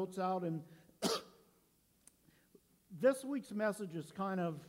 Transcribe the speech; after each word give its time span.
notes 0.00 0.20
out, 0.20 0.42
and 0.44 0.62
this 3.00 3.24
week's 3.24 3.50
message 3.50 3.96
is 3.96 4.12
kind 4.12 4.38
of 4.38 4.60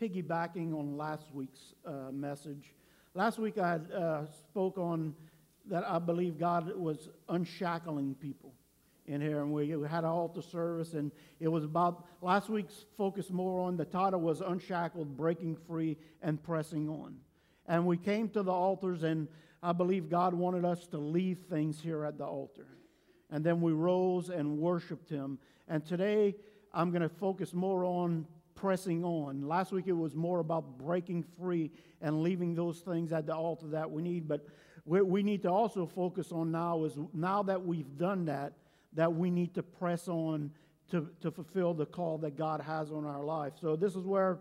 piggybacking 0.00 0.76
on 0.76 0.96
last 0.96 1.26
week's 1.32 1.74
uh, 1.86 2.10
message. 2.10 2.74
Last 3.14 3.38
week 3.38 3.56
I 3.56 3.76
uh, 3.96 4.26
spoke 4.26 4.76
on 4.76 5.14
that 5.66 5.88
I 5.88 6.00
believe 6.00 6.40
God 6.40 6.76
was 6.76 7.08
unshackling 7.28 8.16
people 8.16 8.52
in 9.06 9.20
here, 9.20 9.42
and 9.42 9.52
we 9.52 9.68
had 9.68 10.02
an 10.02 10.06
altar 10.06 10.42
service, 10.42 10.94
and 10.94 11.12
it 11.38 11.46
was 11.46 11.62
about 11.62 12.06
last 12.20 12.48
week's 12.48 12.84
focus 12.96 13.30
more 13.30 13.60
on 13.60 13.76
the 13.76 13.84
title 13.84 14.20
was 14.20 14.40
unshackled, 14.40 15.16
breaking 15.16 15.56
free, 15.68 15.96
and 16.20 16.42
pressing 16.42 16.88
on. 16.88 17.14
And 17.66 17.86
we 17.86 17.96
came 17.96 18.28
to 18.30 18.42
the 18.42 18.50
altars, 18.50 19.04
and 19.04 19.28
I 19.62 19.70
believe 19.70 20.10
God 20.10 20.34
wanted 20.34 20.64
us 20.64 20.84
to 20.88 20.98
leave 20.98 21.38
things 21.48 21.80
here 21.80 22.04
at 22.04 22.18
the 22.18 22.24
altar 22.24 22.66
and 23.30 23.44
then 23.44 23.60
we 23.60 23.72
rose 23.72 24.30
and 24.30 24.58
worshiped 24.58 25.08
him. 25.08 25.38
And 25.68 25.84
today 25.84 26.34
I'm 26.72 26.90
going 26.90 27.02
to 27.02 27.08
focus 27.08 27.52
more 27.52 27.84
on 27.84 28.26
pressing 28.54 29.04
on. 29.04 29.46
Last 29.46 29.72
week 29.72 29.86
it 29.86 29.92
was 29.92 30.14
more 30.14 30.40
about 30.40 30.78
breaking 30.78 31.24
free 31.38 31.70
and 32.00 32.22
leaving 32.22 32.54
those 32.54 32.80
things 32.80 33.12
at 33.12 33.26
the 33.26 33.34
altar 33.34 33.68
that 33.68 33.90
we 33.90 34.02
need. 34.02 34.26
But 34.26 34.46
what 34.84 35.06
we 35.06 35.22
need 35.22 35.42
to 35.42 35.50
also 35.50 35.86
focus 35.86 36.32
on 36.32 36.50
now 36.50 36.84
is 36.84 36.98
now 37.12 37.42
that 37.44 37.64
we've 37.64 37.96
done 37.96 38.24
that, 38.24 38.54
that 38.94 39.12
we 39.12 39.30
need 39.30 39.54
to 39.54 39.62
press 39.62 40.08
on 40.08 40.50
to, 40.90 41.08
to 41.20 41.30
fulfill 41.30 41.74
the 41.74 41.86
call 41.86 42.18
that 42.18 42.36
God 42.36 42.60
has 42.60 42.90
on 42.90 43.04
our 43.04 43.22
life. 43.22 43.52
So 43.60 43.76
this 43.76 43.94
is 43.94 44.04
where 44.04 44.38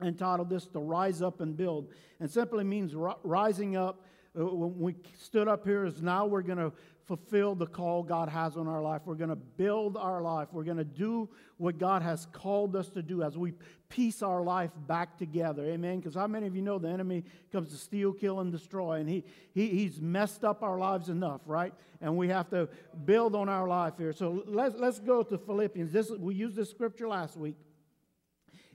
I 0.00 0.06
entitled 0.06 0.48
this 0.48 0.66
to 0.68 0.78
rise 0.78 1.22
up 1.22 1.40
and 1.40 1.56
build. 1.56 1.88
And 2.20 2.30
simply 2.30 2.64
means 2.64 2.94
rising 3.24 3.76
up. 3.76 4.02
Uh, 4.38 4.44
when 4.44 4.78
we 4.78 4.94
stood 5.18 5.48
up 5.48 5.64
here 5.64 5.84
is 5.84 6.00
now 6.00 6.26
we're 6.26 6.42
going 6.42 6.58
to 6.58 6.72
fulfill 7.06 7.54
the 7.54 7.66
call 7.66 8.02
God 8.02 8.28
has 8.28 8.56
on 8.56 8.66
our 8.66 8.82
life. 8.82 9.02
We're 9.04 9.14
going 9.14 9.30
to 9.30 9.36
build 9.36 9.96
our 9.96 10.20
life. 10.20 10.48
We're 10.50 10.64
going 10.64 10.76
to 10.76 10.84
do 10.84 11.28
what 11.56 11.78
God 11.78 12.02
has 12.02 12.26
called 12.32 12.74
us 12.74 12.88
to 12.90 13.02
do 13.02 13.22
as 13.22 13.38
we 13.38 13.52
piece 13.88 14.22
our 14.22 14.42
life 14.42 14.72
back 14.88 15.16
together. 15.16 15.64
Amen. 15.66 16.00
Because 16.00 16.16
how 16.16 16.26
many 16.26 16.48
of 16.48 16.56
you 16.56 16.62
know 16.62 16.78
the 16.78 16.88
enemy 16.88 17.22
comes 17.52 17.70
to 17.70 17.76
steal, 17.76 18.12
kill, 18.12 18.40
and 18.40 18.50
destroy? 18.50 18.98
And 18.98 19.08
he, 19.08 19.24
he, 19.54 19.68
he's 19.68 20.00
messed 20.00 20.44
up 20.44 20.64
our 20.64 20.78
lives 20.78 21.08
enough, 21.08 21.42
right? 21.46 21.72
And 22.00 22.16
we 22.16 22.28
have 22.28 22.50
to 22.50 22.68
build 23.04 23.36
on 23.36 23.48
our 23.48 23.68
life 23.68 23.94
here. 23.98 24.12
So 24.12 24.42
let's, 24.46 24.74
let's 24.76 24.98
go 24.98 25.22
to 25.22 25.38
Philippians. 25.38 25.92
This, 25.92 26.10
we 26.10 26.34
used 26.34 26.56
this 26.56 26.70
scripture 26.70 27.06
last 27.06 27.36
week. 27.36 27.56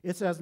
It 0.04 0.16
says, 0.16 0.42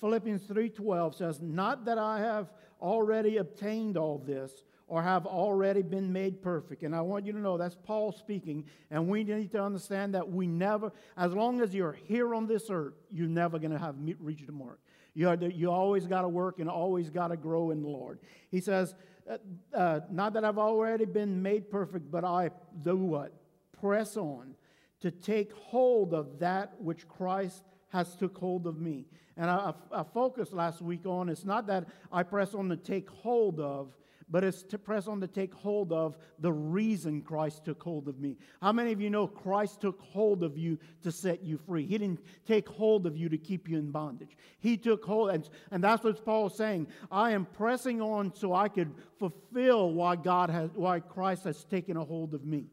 Philippians 0.00 0.42
3.12 0.42 1.14
says, 1.14 1.40
Not 1.40 1.84
that 1.84 1.98
I 1.98 2.18
have 2.18 2.52
already 2.80 3.36
obtained 3.36 3.96
all 3.96 4.18
this 4.18 4.52
or 4.88 5.02
have 5.02 5.26
already 5.26 5.82
been 5.82 6.12
made 6.12 6.42
perfect. 6.42 6.82
And 6.82 6.96
I 6.96 7.02
want 7.02 7.26
you 7.26 7.32
to 7.32 7.38
know 7.38 7.58
that's 7.58 7.76
Paul 7.76 8.10
speaking. 8.10 8.64
And 8.90 9.06
we 9.06 9.22
need 9.22 9.52
to 9.52 9.62
understand 9.62 10.14
that 10.14 10.28
we 10.28 10.46
never, 10.46 10.90
as 11.16 11.34
long 11.34 11.60
as 11.60 11.74
you're 11.74 11.92
here 11.92 12.34
on 12.34 12.46
this 12.46 12.64
earth, 12.70 12.94
you're 13.12 13.28
never 13.28 13.58
going 13.58 13.72
to 13.72 13.78
have 13.78 13.94
reached 14.18 14.46
the 14.46 14.52
mark. 14.52 14.80
You, 15.14 15.36
to, 15.36 15.52
you 15.52 15.70
always 15.70 16.06
got 16.06 16.22
to 16.22 16.28
work 16.28 16.58
and 16.58 16.70
always 16.70 17.10
got 17.10 17.28
to 17.28 17.36
grow 17.36 17.70
in 17.70 17.82
the 17.82 17.88
Lord. 17.88 18.18
He 18.50 18.60
says, 18.60 18.94
uh, 19.30 19.36
uh, 19.76 20.00
Not 20.10 20.32
that 20.32 20.44
I've 20.44 20.58
already 20.58 21.04
been 21.04 21.42
made 21.42 21.70
perfect, 21.70 22.10
but 22.10 22.24
I 22.24 22.50
do 22.82 22.96
what? 22.96 23.32
Press 23.78 24.16
on 24.16 24.54
to 25.00 25.10
take 25.10 25.52
hold 25.52 26.14
of 26.14 26.38
that 26.38 26.80
which 26.80 27.06
Christ 27.06 27.62
has 27.88 28.16
took 28.16 28.36
hold 28.38 28.66
of 28.66 28.80
me. 28.80 29.06
And 29.36 29.50
I, 29.50 29.72
I, 29.92 30.00
I 30.00 30.02
focused 30.02 30.52
last 30.52 30.80
week 30.80 31.06
on 31.06 31.28
it's 31.28 31.44
not 31.44 31.66
that 31.68 31.86
I 32.10 32.22
press 32.22 32.54
on 32.54 32.68
to 32.70 32.76
take 32.76 33.08
hold 33.08 33.60
of, 33.60 33.94
but 34.30 34.44
it's 34.44 34.62
to 34.64 34.78
press 34.78 35.08
on 35.08 35.20
to 35.20 35.26
take 35.26 35.54
hold 35.54 35.92
of 35.92 36.16
the 36.38 36.52
reason 36.52 37.22
Christ 37.22 37.64
took 37.64 37.82
hold 37.82 38.08
of 38.08 38.18
me. 38.18 38.36
How 38.60 38.72
many 38.72 38.92
of 38.92 39.00
you 39.00 39.10
know 39.10 39.26
Christ 39.26 39.80
took 39.80 40.00
hold 40.00 40.42
of 40.42 40.58
you 40.58 40.78
to 41.02 41.10
set 41.10 41.42
you 41.42 41.58
free? 41.58 41.86
He 41.86 41.98
didn't 41.98 42.20
take 42.46 42.68
hold 42.68 43.06
of 43.06 43.16
you 43.16 43.28
to 43.28 43.38
keep 43.38 43.68
you 43.68 43.78
in 43.78 43.90
bondage. 43.90 44.36
He 44.58 44.76
took 44.76 45.04
hold, 45.04 45.30
and, 45.30 45.48
and 45.70 45.82
that's 45.82 46.04
what 46.04 46.24
Paul's 46.24 46.56
saying. 46.56 46.88
I 47.10 47.32
am 47.32 47.46
pressing 47.46 48.00
on 48.00 48.34
so 48.34 48.52
I 48.52 48.68
could 48.68 48.94
fulfill 49.18 49.92
why 49.92 50.16
God 50.16 50.50
has, 50.50 50.70
why 50.74 51.00
Christ 51.00 51.44
has 51.44 51.64
taken 51.64 51.96
a 51.96 52.04
hold 52.04 52.34
of 52.34 52.44
me. 52.44 52.66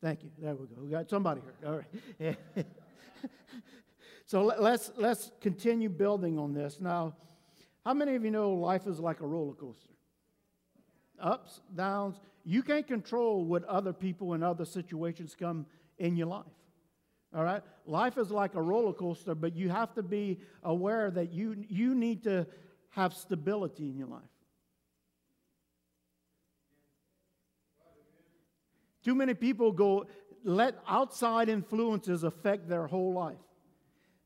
Thank 0.00 0.22
you. 0.22 0.30
There 0.38 0.54
we 0.54 0.66
go. 0.66 0.82
We 0.82 0.90
got 0.90 1.10
somebody 1.10 1.40
here. 1.40 1.54
All 1.68 1.78
right. 1.78 2.36
So 4.28 4.42
let's, 4.42 4.92
let's 4.98 5.30
continue 5.40 5.88
building 5.88 6.38
on 6.38 6.52
this. 6.52 6.82
Now, 6.82 7.14
how 7.82 7.94
many 7.94 8.14
of 8.14 8.22
you 8.26 8.30
know 8.30 8.52
life 8.52 8.86
is 8.86 9.00
like 9.00 9.22
a 9.22 9.26
roller 9.26 9.54
coaster? 9.54 9.94
Ups, 11.18 11.62
downs. 11.74 12.20
You 12.44 12.62
can't 12.62 12.86
control 12.86 13.46
what 13.46 13.64
other 13.64 13.94
people 13.94 14.34
and 14.34 14.44
other 14.44 14.66
situations 14.66 15.34
come 15.34 15.64
in 15.96 16.14
your 16.14 16.26
life. 16.26 16.44
All 17.34 17.42
right? 17.42 17.62
Life 17.86 18.18
is 18.18 18.30
like 18.30 18.54
a 18.54 18.60
roller 18.60 18.92
coaster, 18.92 19.34
but 19.34 19.56
you 19.56 19.70
have 19.70 19.94
to 19.94 20.02
be 20.02 20.40
aware 20.62 21.10
that 21.10 21.32
you, 21.32 21.64
you 21.66 21.94
need 21.94 22.22
to 22.24 22.46
have 22.90 23.14
stability 23.14 23.88
in 23.88 23.96
your 23.96 24.08
life. 24.08 24.20
Too 29.02 29.14
many 29.14 29.32
people 29.32 29.72
go 29.72 30.06
let 30.44 30.74
outside 30.86 31.48
influences 31.48 32.24
affect 32.24 32.68
their 32.68 32.86
whole 32.86 33.14
life. 33.14 33.38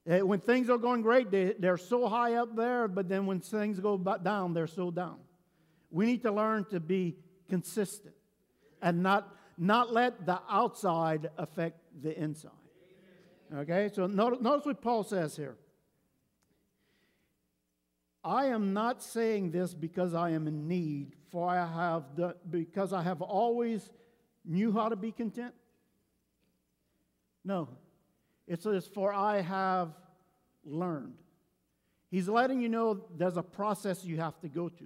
Eh, 0.06 0.20
when 0.20 0.40
things 0.40 0.68
are 0.68 0.78
going 0.78 1.00
great, 1.02 1.30
they, 1.30 1.54
they're 1.58 1.76
so 1.76 2.08
high 2.08 2.34
up 2.34 2.56
there, 2.56 2.88
but 2.88 3.08
then 3.08 3.26
when 3.26 3.40
things 3.40 3.78
go 3.78 3.96
down, 3.96 4.52
they're 4.52 4.66
so 4.66 4.90
down. 4.90 5.18
We 5.90 6.06
need 6.06 6.22
to 6.22 6.32
learn 6.32 6.64
to 6.66 6.80
be 6.80 7.16
consistent 7.48 8.14
and 8.80 9.02
not, 9.02 9.36
not 9.56 9.92
let 9.92 10.26
the 10.26 10.40
outside 10.50 11.30
affect 11.38 11.78
the 12.02 12.18
inside. 12.18 12.50
Okay, 13.54 13.90
so 13.92 14.06
notice, 14.06 14.40
notice 14.40 14.66
what 14.66 14.80
Paul 14.80 15.04
says 15.04 15.36
here. 15.36 15.56
I 18.24 18.46
am 18.46 18.72
not 18.72 19.02
saying 19.02 19.50
this 19.50 19.74
because 19.74 20.14
I 20.14 20.30
am 20.30 20.46
in 20.46 20.66
need, 20.66 21.16
for 21.30 21.48
I 21.48 21.66
have 21.66 22.04
the, 22.16 22.36
because 22.48 22.92
I 22.92 23.02
have 23.02 23.20
always 23.20 23.90
knew 24.44 24.72
how 24.72 24.88
to 24.88 24.96
be 24.96 25.12
content. 25.12 25.54
No, 27.44 27.68
it 28.46 28.62
says, 28.62 28.86
For 28.86 29.12
I 29.12 29.40
have 29.40 29.90
learned. 30.64 31.14
He's 32.10 32.28
letting 32.28 32.60
you 32.60 32.68
know 32.68 33.04
there's 33.16 33.36
a 33.36 33.42
process 33.42 34.04
you 34.04 34.18
have 34.18 34.38
to 34.40 34.48
go 34.48 34.68
to, 34.68 34.84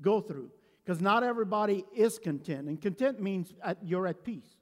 go 0.00 0.20
through. 0.20 0.50
Because 0.84 1.00
not 1.00 1.22
everybody 1.22 1.84
is 1.94 2.18
content. 2.18 2.68
And 2.68 2.80
content 2.80 3.20
means 3.20 3.52
you're 3.82 4.06
at 4.06 4.24
peace. 4.24 4.56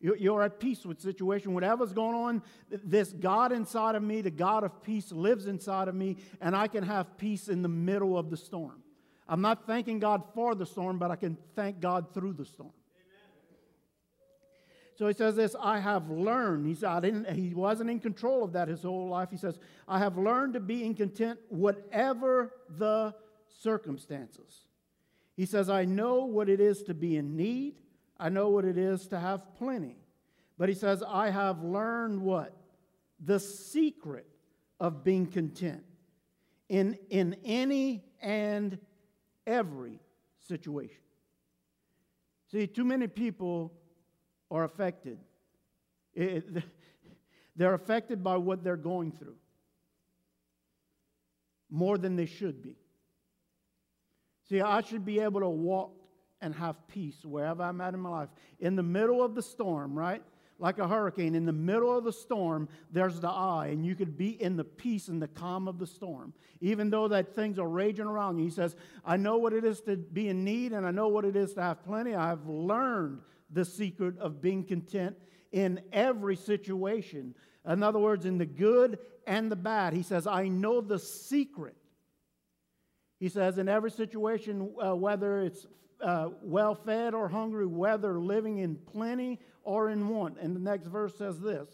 You're 0.00 0.42
at 0.42 0.58
peace 0.58 0.84
with 0.84 1.00
situation. 1.00 1.54
Whatever's 1.54 1.92
going 1.92 2.16
on, 2.16 2.42
this 2.68 3.12
God 3.12 3.52
inside 3.52 3.94
of 3.94 4.02
me, 4.02 4.20
the 4.20 4.32
God 4.32 4.64
of 4.64 4.82
peace, 4.82 5.12
lives 5.12 5.46
inside 5.46 5.86
of 5.86 5.94
me, 5.94 6.16
and 6.40 6.56
I 6.56 6.66
can 6.66 6.82
have 6.82 7.16
peace 7.16 7.48
in 7.48 7.62
the 7.62 7.68
middle 7.68 8.18
of 8.18 8.28
the 8.28 8.36
storm. 8.36 8.82
I'm 9.28 9.40
not 9.40 9.64
thanking 9.64 10.00
God 10.00 10.24
for 10.34 10.56
the 10.56 10.66
storm, 10.66 10.98
but 10.98 11.12
I 11.12 11.16
can 11.16 11.38
thank 11.54 11.78
God 11.78 12.12
through 12.12 12.32
the 12.32 12.44
storm. 12.44 12.72
So 15.02 15.08
he 15.08 15.14
says 15.14 15.34
this 15.34 15.56
I 15.60 15.80
have 15.80 16.08
learned. 16.10 16.64
He, 16.64 16.76
said, 16.76 16.88
I 16.88 17.00
didn't, 17.00 17.28
he 17.32 17.54
wasn't 17.54 17.90
in 17.90 17.98
control 17.98 18.44
of 18.44 18.52
that 18.52 18.68
his 18.68 18.82
whole 18.82 19.08
life. 19.08 19.30
He 19.32 19.36
says, 19.36 19.58
I 19.88 19.98
have 19.98 20.16
learned 20.16 20.54
to 20.54 20.60
be 20.60 20.84
in 20.84 20.94
content 20.94 21.40
whatever 21.48 22.52
the 22.68 23.12
circumstances. 23.48 24.68
He 25.34 25.44
says, 25.44 25.68
I 25.68 25.86
know 25.86 26.26
what 26.26 26.48
it 26.48 26.60
is 26.60 26.84
to 26.84 26.94
be 26.94 27.16
in 27.16 27.34
need, 27.36 27.80
I 28.16 28.28
know 28.28 28.50
what 28.50 28.64
it 28.64 28.78
is 28.78 29.08
to 29.08 29.18
have 29.18 29.56
plenty. 29.56 29.96
But 30.56 30.68
he 30.68 30.74
says, 30.76 31.02
I 31.02 31.30
have 31.30 31.64
learned 31.64 32.22
what? 32.22 32.56
The 33.18 33.40
secret 33.40 34.28
of 34.78 35.02
being 35.02 35.26
content 35.26 35.82
in, 36.68 36.96
in 37.10 37.34
any 37.44 38.04
and 38.20 38.78
every 39.48 39.98
situation. 40.46 41.02
See, 42.52 42.68
too 42.68 42.84
many 42.84 43.08
people 43.08 43.72
are 44.52 44.64
affected. 44.64 45.18
It, 46.14 46.62
they're 47.56 47.74
affected 47.74 48.22
by 48.22 48.36
what 48.36 48.62
they're 48.62 48.76
going 48.76 49.12
through 49.12 49.36
more 51.70 51.96
than 51.96 52.16
they 52.16 52.26
should 52.26 52.62
be. 52.62 52.76
See, 54.48 54.60
I 54.60 54.82
should 54.82 55.06
be 55.06 55.20
able 55.20 55.40
to 55.40 55.48
walk 55.48 55.94
and 56.42 56.54
have 56.54 56.76
peace 56.86 57.24
wherever 57.24 57.62
I'm 57.62 57.80
at 57.80 57.94
in 57.94 58.00
my 58.00 58.10
life. 58.10 58.28
In 58.60 58.76
the 58.76 58.82
middle 58.82 59.24
of 59.24 59.34
the 59.34 59.42
storm, 59.42 59.98
right? 59.98 60.22
Like 60.58 60.78
a 60.78 60.86
hurricane, 60.86 61.34
in 61.34 61.46
the 61.46 61.52
middle 61.52 61.96
of 61.96 62.04
the 62.04 62.12
storm, 62.12 62.68
there's 62.90 63.20
the 63.20 63.30
eye, 63.30 63.68
and 63.68 63.86
you 63.86 63.94
could 63.94 64.18
be 64.18 64.40
in 64.42 64.56
the 64.56 64.64
peace 64.64 65.08
and 65.08 65.22
the 65.22 65.28
calm 65.28 65.66
of 65.66 65.78
the 65.78 65.86
storm. 65.86 66.34
Even 66.60 66.90
though 66.90 67.08
that 67.08 67.34
things 67.34 67.58
are 67.58 67.68
raging 67.68 68.06
around 68.06 68.38
you. 68.38 68.44
He 68.44 68.50
says, 68.50 68.76
I 69.04 69.16
know 69.16 69.38
what 69.38 69.54
it 69.54 69.64
is 69.64 69.80
to 69.82 69.96
be 69.96 70.28
in 70.28 70.44
need, 70.44 70.72
and 70.72 70.86
I 70.86 70.90
know 70.90 71.08
what 71.08 71.24
it 71.24 71.36
is 71.36 71.54
to 71.54 71.62
have 71.62 71.82
plenty. 71.84 72.14
I've 72.14 72.46
learned 72.46 73.20
the 73.52 73.64
secret 73.64 74.18
of 74.18 74.40
being 74.40 74.64
content 74.64 75.16
in 75.52 75.80
every 75.92 76.36
situation. 76.36 77.34
In 77.68 77.82
other 77.82 77.98
words, 77.98 78.24
in 78.24 78.38
the 78.38 78.46
good 78.46 78.98
and 79.26 79.50
the 79.50 79.56
bad. 79.56 79.92
He 79.92 80.02
says, 80.02 80.26
I 80.26 80.48
know 80.48 80.80
the 80.80 80.98
secret. 80.98 81.76
He 83.20 83.28
says, 83.28 83.58
in 83.58 83.68
every 83.68 83.90
situation, 83.90 84.72
uh, 84.82 84.96
whether 84.96 85.40
it's 85.40 85.66
uh, 86.02 86.30
well 86.42 86.74
fed 86.74 87.14
or 87.14 87.28
hungry, 87.28 87.66
whether 87.66 88.18
living 88.18 88.58
in 88.58 88.74
plenty 88.74 89.38
or 89.62 89.90
in 89.90 90.08
want. 90.08 90.38
And 90.40 90.56
the 90.56 90.60
next 90.60 90.86
verse 90.86 91.16
says 91.16 91.40
this 91.40 91.68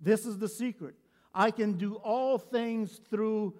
This 0.00 0.26
is 0.26 0.38
the 0.38 0.48
secret. 0.48 0.96
I 1.34 1.50
can 1.50 1.74
do 1.74 1.94
all 1.96 2.38
things 2.38 3.00
through, 3.10 3.54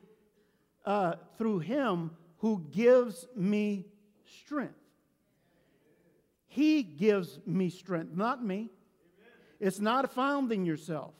uh, 0.84 1.14
through 1.36 1.60
him 1.60 2.10
who 2.38 2.64
gives 2.72 3.26
me 3.36 3.86
strength. 4.24 4.74
He 6.58 6.82
gives 6.82 7.38
me 7.46 7.70
strength, 7.70 8.16
not 8.16 8.44
me. 8.44 8.68
It's 9.60 9.78
not 9.78 10.12
found 10.12 10.50
in 10.50 10.66
yourself. 10.66 11.14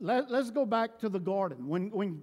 Let, 0.00 0.28
us 0.32 0.50
go 0.50 0.66
back 0.66 0.98
to 0.98 1.08
the 1.08 1.20
garden. 1.20 1.68
When, 1.68 1.92
when 1.92 2.22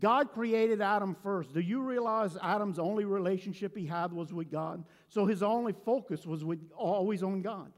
God 0.00 0.32
created 0.32 0.80
Adam 0.80 1.14
first, 1.22 1.54
do 1.54 1.60
you 1.60 1.82
realize 1.82 2.36
Adam's 2.42 2.80
only 2.80 3.04
relationship 3.04 3.76
he 3.76 3.86
had 3.86 4.12
was 4.12 4.32
with 4.32 4.50
God? 4.50 4.82
So 5.08 5.24
his 5.24 5.40
only 5.40 5.72
focus 5.84 6.26
was 6.26 6.44
with, 6.44 6.58
always 6.76 7.22
on 7.22 7.42
God. 7.42 7.70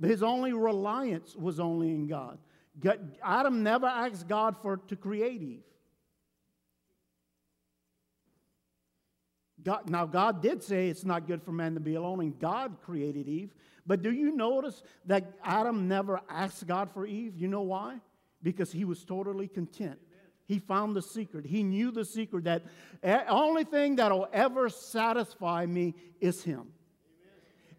His 0.00 0.22
only 0.22 0.52
reliance 0.52 1.34
was 1.34 1.58
only 1.58 1.88
in 1.88 2.06
God. 2.06 2.38
God. 2.78 3.18
Adam 3.20 3.64
never 3.64 3.86
asked 3.86 4.28
God 4.28 4.54
for 4.62 4.76
to 4.76 4.94
create 4.94 5.42
Eve. 5.42 5.64
God, 9.64 9.88
now, 9.90 10.06
God 10.06 10.42
did 10.42 10.62
say 10.62 10.88
it's 10.88 11.04
not 11.04 11.26
good 11.26 11.42
for 11.42 11.52
man 11.52 11.74
to 11.74 11.80
be 11.80 11.94
alone, 11.94 12.20
and 12.20 12.38
God 12.38 12.76
created 12.82 13.28
Eve. 13.28 13.50
But 13.86 14.02
do 14.02 14.12
you 14.12 14.34
notice 14.34 14.82
that 15.06 15.32
Adam 15.44 15.88
never 15.88 16.20
asked 16.28 16.66
God 16.66 16.90
for 16.92 17.06
Eve? 17.06 17.36
You 17.36 17.48
know 17.48 17.62
why? 17.62 17.98
Because 18.42 18.72
he 18.72 18.84
was 18.84 19.04
totally 19.04 19.48
content. 19.48 19.98
He 20.46 20.58
found 20.58 20.96
the 20.96 21.02
secret. 21.02 21.46
He 21.46 21.62
knew 21.62 21.92
the 21.92 22.04
secret 22.04 22.44
that 22.44 22.64
the 23.02 23.28
only 23.28 23.62
thing 23.62 23.96
that'll 23.96 24.28
ever 24.32 24.68
satisfy 24.68 25.64
me 25.64 25.94
is 26.20 26.42
Him. 26.42 26.72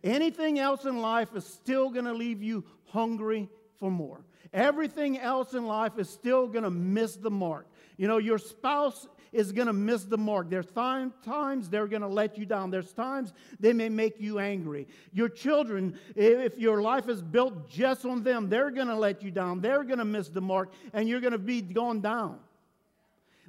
Anything 0.04 0.57
else 0.57 0.86
in 0.86 1.01
life 1.01 1.36
is 1.36 1.45
still 1.45 1.89
going 1.89 2.06
to 2.06 2.13
leave 2.13 2.42
you 2.42 2.63
hungry 2.86 3.50
for 3.81 3.92
more. 3.92 4.24
Everything 4.54 5.18
else 5.18 5.56
in 5.56 5.66
life 5.66 5.98
is 5.98 6.07
still 6.07 6.48
going 6.48 6.63
to 6.63 6.69
miss 6.69 7.16
the 7.16 7.31
mark. 7.31 7.66
You 7.98 8.07
know, 8.07 8.19
your 8.19 8.38
spouse 8.38 9.07
is 9.31 9.51
going 9.51 9.66
to 9.68 9.74
miss 9.74 10.04
the 10.04 10.19
mark. 10.19 10.51
There's 10.51 10.72
times 10.72 11.69
they're 11.69 11.88
going 11.88 12.04
to 12.04 12.07
let 12.07 12.38
you 12.38 12.45
down. 12.45 12.69
There's 12.69 12.94
times 12.94 13.33
they 13.60 13.74
may 13.74 13.89
make 13.89 14.19
you 14.19 14.38
angry. 14.38 14.88
Your 15.13 15.30
children, 15.30 15.98
if 16.16 16.60
your 16.60 16.81
life 16.81 17.10
is 17.10 17.24
built 17.24 17.69
just 17.69 18.06
on 18.06 18.22
them, 18.24 18.50
they're 18.50 18.69
going 18.69 18.88
to 18.88 18.95
let 18.95 19.24
you 19.24 19.31
down. 19.31 19.62
They're 19.62 19.83
going 19.83 20.00
to 20.00 20.06
miss 20.06 20.30
the 20.30 20.42
mark, 20.42 20.72
and 20.94 21.10
you're 21.10 21.22
going 21.22 21.31
to 21.31 21.39
be 21.39 21.62
going 21.62 22.01
down. 22.01 22.38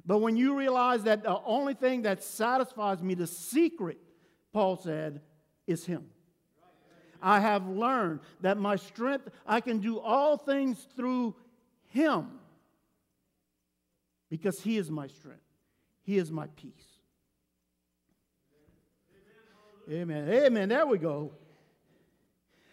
But 0.05 0.17
when 0.17 0.35
you 0.35 0.57
realize 0.57 1.03
that 1.03 1.23
the 1.23 1.39
only 1.45 1.75
thing 1.75 2.01
that 2.01 2.23
satisfies 2.23 3.03
me, 3.03 3.13
the 3.13 3.27
secret, 3.27 3.99
Paul 4.51 4.77
said, 4.77 5.21
is 5.67 5.85
Him. 5.85 6.05
I 7.23 7.39
have 7.39 7.67
learned 7.67 8.19
that 8.41 8.57
my 8.57 8.75
strength, 8.75 9.29
I 9.47 9.61
can 9.61 9.79
do 9.79 9.99
all 9.99 10.37
things 10.37 10.85
through 10.95 11.35
Him 11.87 12.27
because 14.29 14.59
He 14.59 14.77
is 14.77 14.91
my 14.91 15.07
strength. 15.07 15.39
He 16.03 16.17
is 16.17 16.31
my 16.31 16.47
peace. 16.55 16.73
Amen. 19.89 20.29
Amen. 20.29 20.69
There 20.69 20.85
we 20.85 20.97
go. 20.97 21.31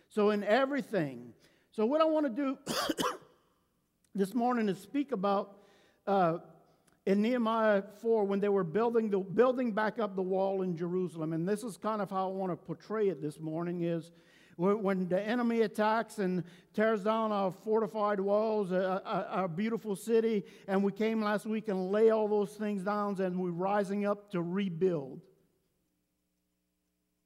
So, 0.09 0.31
in 0.31 0.45
everything. 0.45 1.33
So, 1.71 1.87
what 1.87 2.01
I 2.01 2.05
want 2.05 2.27
to 2.27 2.31
do 2.31 2.59
this 4.15 4.35
morning 4.35 4.69
is 4.69 4.79
speak 4.79 5.13
about 5.13 5.57
uh, 6.07 6.39
in 7.07 7.23
Nehemiah 7.23 7.83
4 8.01 8.25
when 8.25 8.41
they 8.41 8.49
were 8.49 8.65
building, 8.65 9.11
the, 9.11 9.19
building 9.19 9.73
back 9.73 9.99
up 9.99 10.17
the 10.17 10.23
wall 10.23 10.63
in 10.63 10.77
Jerusalem. 10.77 11.33
And 11.33 11.49
this 11.49 11.63
is 11.63 11.77
kind 11.77 12.03
of 12.03 12.11
how 12.11 12.29
I 12.29 12.33
want 12.33 12.53
to 12.53 12.57
portray 12.57 13.09
it 13.09 13.23
this 13.23 13.41
morning 13.41 13.83
is 13.83 14.13
when 14.61 15.09
the 15.09 15.21
enemy 15.21 15.63
attacks 15.63 16.19
and 16.19 16.45
tears 16.75 17.03
down 17.03 17.33
our 17.33 17.51
fortified 17.51 18.21
walls, 18.21 18.73
our, 18.73 19.49
beautiful 19.49 19.97
city, 19.97 20.45
and 20.69 20.83
we 20.83 20.93
came 20.93 21.23
last 21.23 21.47
week 21.47 21.69
and 21.69 21.91
lay 21.91 22.11
all 22.11 22.29
those 22.29 22.53
things 22.53 22.83
down, 22.83 23.21
and 23.21 23.39
we're 23.39 23.51
rising 23.51 24.05
up 24.05 24.31
to 24.33 24.43
rebuild 24.43 25.21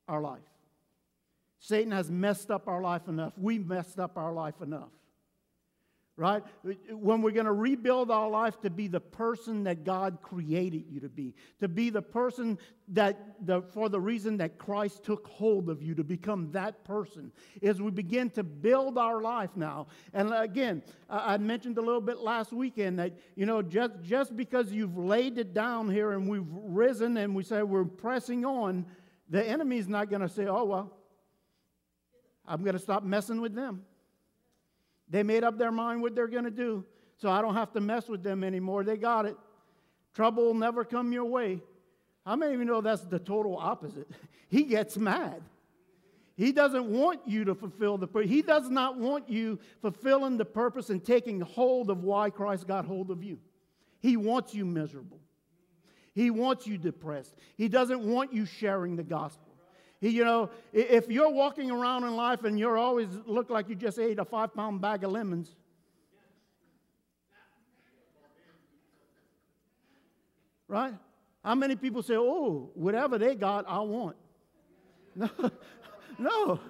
our 0.06 0.20
life. 0.20 0.42
Satan 1.58 1.92
has 1.92 2.10
messed 2.10 2.50
up 2.50 2.68
our 2.68 2.80
life 2.80 3.08
enough. 3.08 3.32
We 3.36 3.58
messed 3.58 3.98
up 3.98 4.16
our 4.16 4.32
life 4.32 4.60
enough 4.62 4.90
right? 6.16 6.44
When 6.90 7.22
we're 7.22 7.32
going 7.32 7.46
to 7.46 7.52
rebuild 7.52 8.10
our 8.10 8.30
life 8.30 8.60
to 8.60 8.70
be 8.70 8.86
the 8.86 9.00
person 9.00 9.64
that 9.64 9.82
God 9.82 10.18
created 10.22 10.84
you 10.88 11.00
to 11.00 11.08
be, 11.08 11.34
to 11.58 11.66
be 11.66 11.90
the 11.90 12.02
person 12.02 12.56
that, 12.88 13.44
the, 13.44 13.62
for 13.62 13.88
the 13.88 14.00
reason 14.00 14.36
that 14.36 14.56
Christ 14.56 15.02
took 15.02 15.26
hold 15.26 15.68
of 15.68 15.82
you, 15.82 15.94
to 15.96 16.04
become 16.04 16.52
that 16.52 16.84
person, 16.84 17.32
as 17.62 17.82
we 17.82 17.90
begin 17.90 18.30
to 18.30 18.44
build 18.44 18.96
our 18.96 19.20
life 19.20 19.50
now. 19.56 19.88
And 20.12 20.32
again, 20.32 20.82
I 21.10 21.36
mentioned 21.38 21.78
a 21.78 21.82
little 21.82 22.00
bit 22.00 22.18
last 22.18 22.52
weekend 22.52 23.00
that, 23.00 23.18
you 23.34 23.46
know, 23.46 23.60
just, 23.60 23.94
just 24.02 24.36
because 24.36 24.70
you've 24.70 24.96
laid 24.96 25.38
it 25.38 25.52
down 25.52 25.88
here 25.88 26.12
and 26.12 26.28
we've 26.28 26.46
risen 26.48 27.16
and 27.16 27.34
we 27.34 27.42
say 27.42 27.64
we're 27.64 27.84
pressing 27.84 28.44
on, 28.44 28.86
the 29.28 29.44
enemy's 29.44 29.88
not 29.88 30.10
going 30.10 30.22
to 30.22 30.28
say, 30.28 30.46
oh, 30.46 30.64
well, 30.64 30.96
I'm 32.46 32.62
going 32.62 32.74
to 32.74 32.82
stop 32.82 33.02
messing 33.02 33.40
with 33.40 33.54
them. 33.54 33.82
They 35.14 35.22
made 35.22 35.44
up 35.44 35.58
their 35.58 35.70
mind 35.70 36.02
what 36.02 36.16
they're 36.16 36.26
going 36.26 36.42
to 36.42 36.50
do, 36.50 36.84
so 37.18 37.30
I 37.30 37.40
don't 37.40 37.54
have 37.54 37.72
to 37.74 37.80
mess 37.80 38.08
with 38.08 38.24
them 38.24 38.42
anymore. 38.42 38.82
They 38.82 38.96
got 38.96 39.26
it. 39.26 39.36
Trouble 40.12 40.46
will 40.46 40.54
never 40.54 40.84
come 40.84 41.12
your 41.12 41.24
way. 41.24 41.60
How 42.26 42.34
many 42.34 42.54
of 42.54 42.58
you 42.58 42.64
know 42.64 42.80
that's 42.80 43.02
the 43.02 43.20
total 43.20 43.56
opposite? 43.56 44.10
He 44.48 44.64
gets 44.64 44.96
mad. 44.96 45.42
He 46.36 46.52
doesn't 46.52 46.86
want 46.86 47.20
you 47.26 47.44
to 47.44 47.54
fulfill 47.54 47.96
the 47.96 48.06
purpose. 48.06 48.30
He 48.30 48.42
does 48.42 48.68
not 48.68 48.98
want 48.98 49.28
you 49.28 49.58
fulfilling 49.82 50.36
the 50.36 50.44
purpose 50.44 50.90
and 50.90 51.04
taking 51.04 51.40
hold 51.40 51.90
of 51.90 52.02
why 52.04 52.30
Christ 52.30 52.68
got 52.68 52.84
hold 52.84 53.10
of 53.10 53.22
you. 53.22 53.38
He 54.00 54.16
wants 54.16 54.54
you 54.54 54.64
miserable. 54.64 55.20
He 56.12 56.30
wants 56.30 56.68
you 56.68 56.78
depressed. 56.78 57.34
He 57.56 57.68
doesn't 57.68 58.00
want 58.00 58.32
you 58.32 58.46
sharing 58.46 58.94
the 58.94 59.02
gospel. 59.02 59.53
He, 60.00 60.10
you 60.10 60.24
know, 60.24 60.50
if 60.72 61.08
you're 61.08 61.30
walking 61.30 61.70
around 61.70 62.04
in 62.04 62.14
life 62.14 62.44
and 62.44 62.58
you're 62.58 62.76
always 62.76 63.08
look 63.26 63.50
like 63.50 63.68
you 63.68 63.74
just 63.74 63.98
ate 63.98 64.18
a 64.18 64.24
five 64.24 64.54
pound 64.54 64.80
bag 64.80 65.04
of 65.04 65.12
lemons, 65.12 65.54
right? 70.68 70.94
How 71.44 71.54
many 71.54 71.76
people 71.76 72.02
say, 72.02 72.16
oh, 72.16 72.70
whatever 72.74 73.18
they 73.18 73.34
got, 73.34 73.64
I 73.68 73.80
want? 73.80 74.16
No, 75.16 75.30
no, 76.18 76.60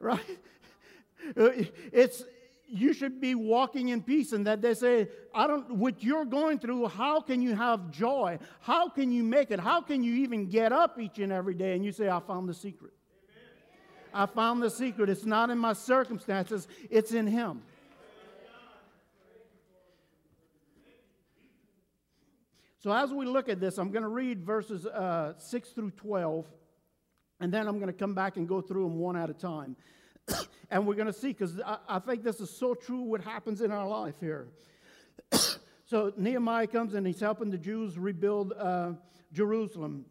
right? 0.00 0.38
Uh, 1.36 1.50
it's, 1.92 2.24
you 2.72 2.94
should 2.94 3.20
be 3.20 3.34
walking 3.34 3.90
in 3.90 4.02
peace 4.02 4.32
and 4.32 4.46
that 4.46 4.62
they 4.62 4.72
say 4.72 5.06
i 5.34 5.46
don't 5.46 5.70
what 5.74 6.02
you're 6.02 6.24
going 6.24 6.58
through 6.58 6.88
how 6.88 7.20
can 7.20 7.42
you 7.42 7.54
have 7.54 7.90
joy? 7.90 8.38
How 8.60 8.88
can 8.88 9.12
you 9.12 9.22
make 9.22 9.50
it? 9.50 9.60
How 9.60 9.80
can 9.80 10.02
you 10.02 10.14
even 10.16 10.48
get 10.48 10.72
up 10.72 10.98
each 10.98 11.18
and 11.18 11.30
every 11.30 11.54
day? 11.54 11.74
And 11.74 11.84
you 11.84 11.92
say 11.92 12.08
i 12.08 12.20
found 12.20 12.48
the 12.48 12.54
secret. 12.54 12.92
I 14.14 14.26
found 14.26 14.62
the 14.62 14.70
secret. 14.70 15.08
It's 15.08 15.24
not 15.24 15.50
in 15.50 15.58
my 15.58 15.72
circumstances. 15.72 16.68
It's 16.90 17.12
in 17.12 17.26
him. 17.26 17.62
So 22.78 22.92
as 22.92 23.12
we 23.12 23.26
look 23.26 23.48
at 23.48 23.60
this 23.60 23.78
i'm 23.78 23.90
going 23.90 24.02
to 24.02 24.08
read 24.08 24.44
verses 24.44 24.86
uh, 24.86 25.34
6 25.38 25.68
through 25.70 25.90
12 25.92 26.46
and 27.38 27.52
then 27.52 27.68
i'm 27.68 27.78
going 27.78 27.92
to 27.92 27.98
come 27.98 28.14
back 28.14 28.36
and 28.36 28.48
go 28.48 28.60
through 28.60 28.84
them 28.84 28.98
one 28.98 29.16
at 29.16 29.30
a 29.30 29.34
time 29.34 29.76
and 30.70 30.86
we're 30.86 30.94
going 30.94 31.06
to 31.06 31.12
see, 31.12 31.28
because 31.28 31.60
I, 31.60 31.78
I, 31.88 31.98
think 31.98 32.22
this 32.22 32.40
is 32.40 32.50
so 32.50 32.74
true 32.74 33.02
what 33.02 33.20
happens 33.22 33.60
in 33.60 33.72
our 33.72 33.86
life 33.86 34.16
here. 34.20 34.48
so 35.84 36.12
Nehemiah 36.16 36.66
comes 36.66 36.94
and 36.94 37.06
he's 37.06 37.20
helping 37.20 37.50
the 37.50 37.58
Jews 37.58 37.98
rebuild 37.98 38.52
uh, 38.52 38.92
Jerusalem. 39.32 40.04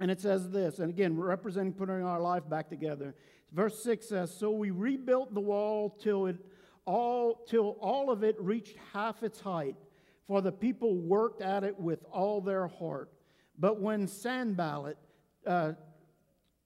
And 0.00 0.10
it 0.10 0.20
says 0.20 0.50
this, 0.50 0.80
and 0.80 0.90
again, 0.90 1.16
representing 1.16 1.72
putting 1.72 2.02
our 2.02 2.20
life 2.20 2.48
back 2.48 2.68
together. 2.68 3.14
Verse 3.52 3.82
6 3.84 4.08
says, 4.08 4.36
So 4.36 4.50
we 4.50 4.70
rebuilt 4.70 5.32
the 5.32 5.40
wall 5.40 5.90
till 6.02 6.26
it 6.26 6.36
all 6.84 7.44
till 7.48 7.76
all 7.80 8.10
of 8.10 8.24
it 8.24 8.36
reached 8.40 8.76
half 8.92 9.22
its 9.22 9.40
height, 9.40 9.76
for 10.26 10.40
the 10.40 10.52
people 10.52 10.96
worked 10.96 11.40
at 11.42 11.64
it 11.64 11.78
with 11.78 12.04
all 12.10 12.40
their 12.40 12.66
heart. 12.66 13.10
But 13.58 13.80
when 13.80 14.08
Sanballat, 14.08 14.96
uh, 15.46 15.72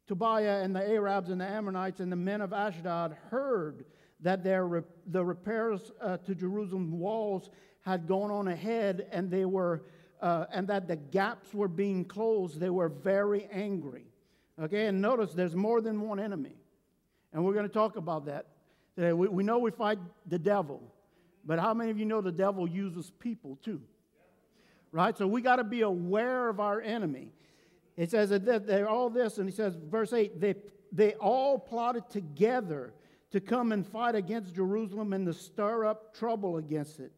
Tobiah 0.07 0.63
and 0.63 0.75
the 0.75 0.89
Arabs 0.89 1.31
and 1.31 1.41
the 1.41 1.47
Ammonites 1.47 2.01
and 2.01 2.11
the 2.11 2.17
men 2.17 2.41
of 2.41 2.53
Ashdod 2.53 3.17
heard 3.31 3.85
that 4.21 4.45
their, 4.45 4.85
the 5.07 5.25
repairs 5.25 5.93
uh, 6.01 6.17
to 6.19 6.35
Jerusalem's 6.35 6.93
walls 6.93 7.51
had 7.83 8.07
gone 8.07 8.31
on 8.31 8.49
ahead 8.49 9.07
and 9.13 9.31
they 9.31 9.45
were 9.45 9.83
uh, 10.21 10.47
and 10.53 10.69
that 10.69 10.89
the 10.89 10.97
gaps 10.97 11.53
were 11.53 11.69
being 11.69 12.05
closed, 12.05 12.59
they 12.59 12.71
were 12.71 12.89
very 12.89 13.47
angry. 13.53 14.07
Okay, 14.61 14.87
and 14.87 15.03
notice 15.03 15.35
there's 15.35 15.55
more 15.55 15.81
than 15.81 16.01
one 16.01 16.19
enemy. 16.19 16.57
And 17.33 17.45
we're 17.45 17.53
going 17.53 17.69
to 17.69 17.73
talk 17.73 17.97
about 17.97 18.25
that 18.27 18.47
today. 18.95 19.13
We, 19.13 19.29
we 19.29 19.45
know 19.45 19.59
we 19.59 19.71
fight 19.71 19.99
the 20.27 20.39
devil, 20.39 20.83
but 21.45 21.59
how 21.59 21.75
many 21.75 21.91
of 21.91 21.99
you 21.99 22.07
know 22.07 22.23
the 22.23 22.33
devil 22.33 22.67
uses 22.67 23.11
people 23.19 23.59
too? 23.63 23.83
Right? 24.93 25.17
So 25.19 25.27
we 25.27 25.43
got 25.43 25.57
to 25.57 25.65
be 25.65 25.83
aware 25.83 26.49
of 26.49 26.61
our 26.61 26.81
enemy. 26.81 27.33
It 27.97 28.11
says 28.11 28.31
that 28.31 28.67
they're 28.67 28.89
all 28.89 29.09
this, 29.09 29.39
and 29.39 29.49
he 29.49 29.55
says, 29.55 29.75
verse 29.75 30.13
8, 30.13 30.41
they, 30.41 30.55
they 30.93 31.15
all 31.15 31.59
plotted 31.59 32.11
together 32.11 32.93
to 33.31 33.41
come 33.41 33.73
and 33.73 33.87
fight 33.87 34.15
against 34.15 34.55
Jerusalem 34.55 35.13
and 35.13 35.27
to 35.27 35.33
stir 35.33 35.87
up 35.87 36.15
trouble 36.15 36.59
against 36.59 37.01
it. 37.01 37.13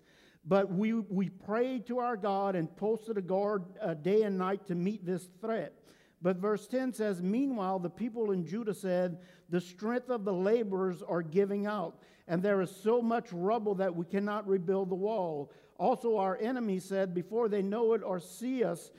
But 0.44 0.72
we, 0.72 0.94
we 0.94 1.28
prayed 1.28 1.86
to 1.88 1.98
our 1.98 2.16
God 2.16 2.56
and 2.56 2.74
posted 2.76 3.18
a 3.18 3.22
guard 3.22 3.64
uh, 3.82 3.94
day 3.94 4.22
and 4.22 4.38
night 4.38 4.66
to 4.68 4.74
meet 4.74 5.04
this 5.04 5.28
threat. 5.40 5.74
But 6.22 6.36
verse 6.36 6.66
10 6.66 6.92
says, 6.92 7.22
Meanwhile, 7.22 7.80
the 7.80 7.90
people 7.90 8.30
in 8.30 8.46
Judah 8.46 8.74
said, 8.74 9.18
The 9.50 9.60
strength 9.60 10.10
of 10.10 10.24
the 10.24 10.32
laborers 10.32 11.02
are 11.02 11.22
giving 11.22 11.66
out, 11.66 12.02
and 12.26 12.42
there 12.42 12.60
is 12.62 12.74
so 12.74 13.02
much 13.02 13.26
rubble 13.32 13.74
that 13.76 13.94
we 13.94 14.04
cannot 14.06 14.48
rebuild 14.48 14.90
the 14.90 14.96
wall. 14.96 15.52
Also, 15.76 16.16
our 16.16 16.38
enemies 16.40 16.84
said, 16.84 17.14
Before 17.14 17.48
they 17.48 17.62
know 17.62 17.92
it 17.92 18.02
or 18.02 18.18
see 18.18 18.64
us, 18.64 18.90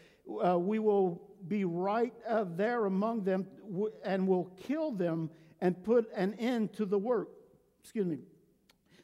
uh, 0.45 0.57
we 0.57 0.79
will 0.79 1.28
be 1.48 1.65
right 1.65 2.13
uh, 2.27 2.46
there 2.55 2.86
among 2.86 3.24
them 3.24 3.48
and 4.03 4.27
will 4.27 4.51
kill 4.67 4.91
them 4.91 5.29
and 5.62 5.81
put 5.84 6.10
an 6.15 6.34
end 6.36 6.74
to 6.74 6.86
the 6.86 6.98
work. 6.98 7.29
Excuse 7.81 8.05
me. 8.05 8.19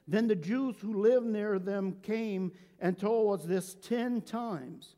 Then 0.07 0.27
the 0.27 0.35
Jews 0.35 0.75
who 0.79 1.01
lived 1.01 1.25
near 1.25 1.57
them 1.59 1.97
came 2.03 2.51
and 2.79 2.97
told 2.97 3.39
us 3.39 3.45
this 3.45 3.75
ten 3.75 4.21
times 4.21 4.95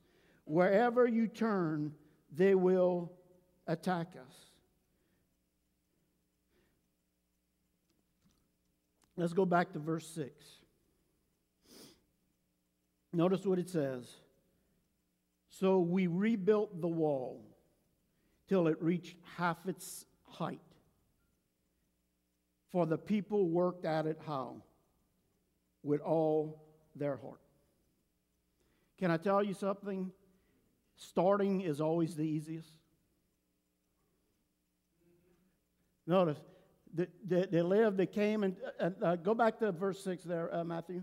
Wherever 0.48 1.06
you 1.06 1.28
turn, 1.28 1.94
they 2.32 2.56
will 2.56 3.12
attack 3.68 4.16
us. 4.16 4.34
Let's 9.18 9.34
go 9.34 9.46
back 9.46 9.74
to 9.74 9.80
verse 9.80 10.08
6. 10.08 10.32
Notice 13.12 13.46
what 13.46 13.60
it 13.60 13.70
says. 13.70 14.10
So 15.60 15.80
we 15.80 16.06
rebuilt 16.06 16.82
the 16.82 16.88
wall 16.88 17.44
till 18.48 18.68
it 18.68 18.78
reached 18.80 19.18
half 19.38 19.58
its 19.68 20.06
height. 20.30 20.62
For 22.72 22.86
the 22.86 22.98
people 22.98 23.48
worked 23.50 23.84
at 23.84 24.06
it 24.06 24.20
how? 24.28 24.58
With 25.82 26.02
all 26.02 26.64
their 26.96 27.18
heart. 27.18 27.42
Can 29.00 29.10
I 29.10 29.18
tell 29.18 29.42
you 29.42 29.56
something? 29.56 30.12
Starting 30.96 31.62
is 31.62 31.82
always 31.82 32.16
the 32.16 32.24
easiest. 32.24 32.70
Notice, 36.06 36.38
they, 36.94 37.08
they, 37.26 37.46
they 37.46 37.62
lived, 37.64 37.98
they 37.98 38.06
came, 38.06 38.44
and 38.44 38.56
uh, 39.02 39.16
go 39.16 39.34
back 39.34 39.60
to 39.60 39.72
verse 39.72 40.04
6 40.04 40.24
there, 40.24 40.54
uh, 40.54 40.64
Matthew. 40.64 41.02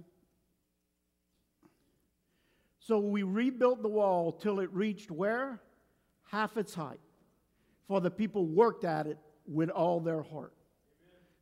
So 2.86 2.98
we 2.98 3.22
rebuilt 3.22 3.80
the 3.80 3.88
wall 3.88 4.30
till 4.30 4.60
it 4.60 4.70
reached 4.70 5.10
where? 5.10 5.62
Half 6.30 6.58
its 6.58 6.74
height. 6.74 7.00
For 7.88 8.02
the 8.02 8.10
people 8.10 8.44
worked 8.44 8.84
at 8.84 9.06
it 9.06 9.16
with 9.46 9.70
all 9.70 10.00
their 10.00 10.20
heart. 10.22 10.52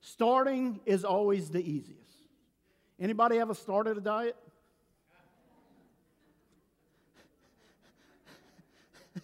Starting 0.00 0.78
is 0.86 1.04
always 1.04 1.50
the 1.50 1.58
easiest. 1.58 1.98
Anybody 3.00 3.40
ever 3.40 3.54
started 3.54 3.98
a 3.98 4.00
diet? 4.00 4.36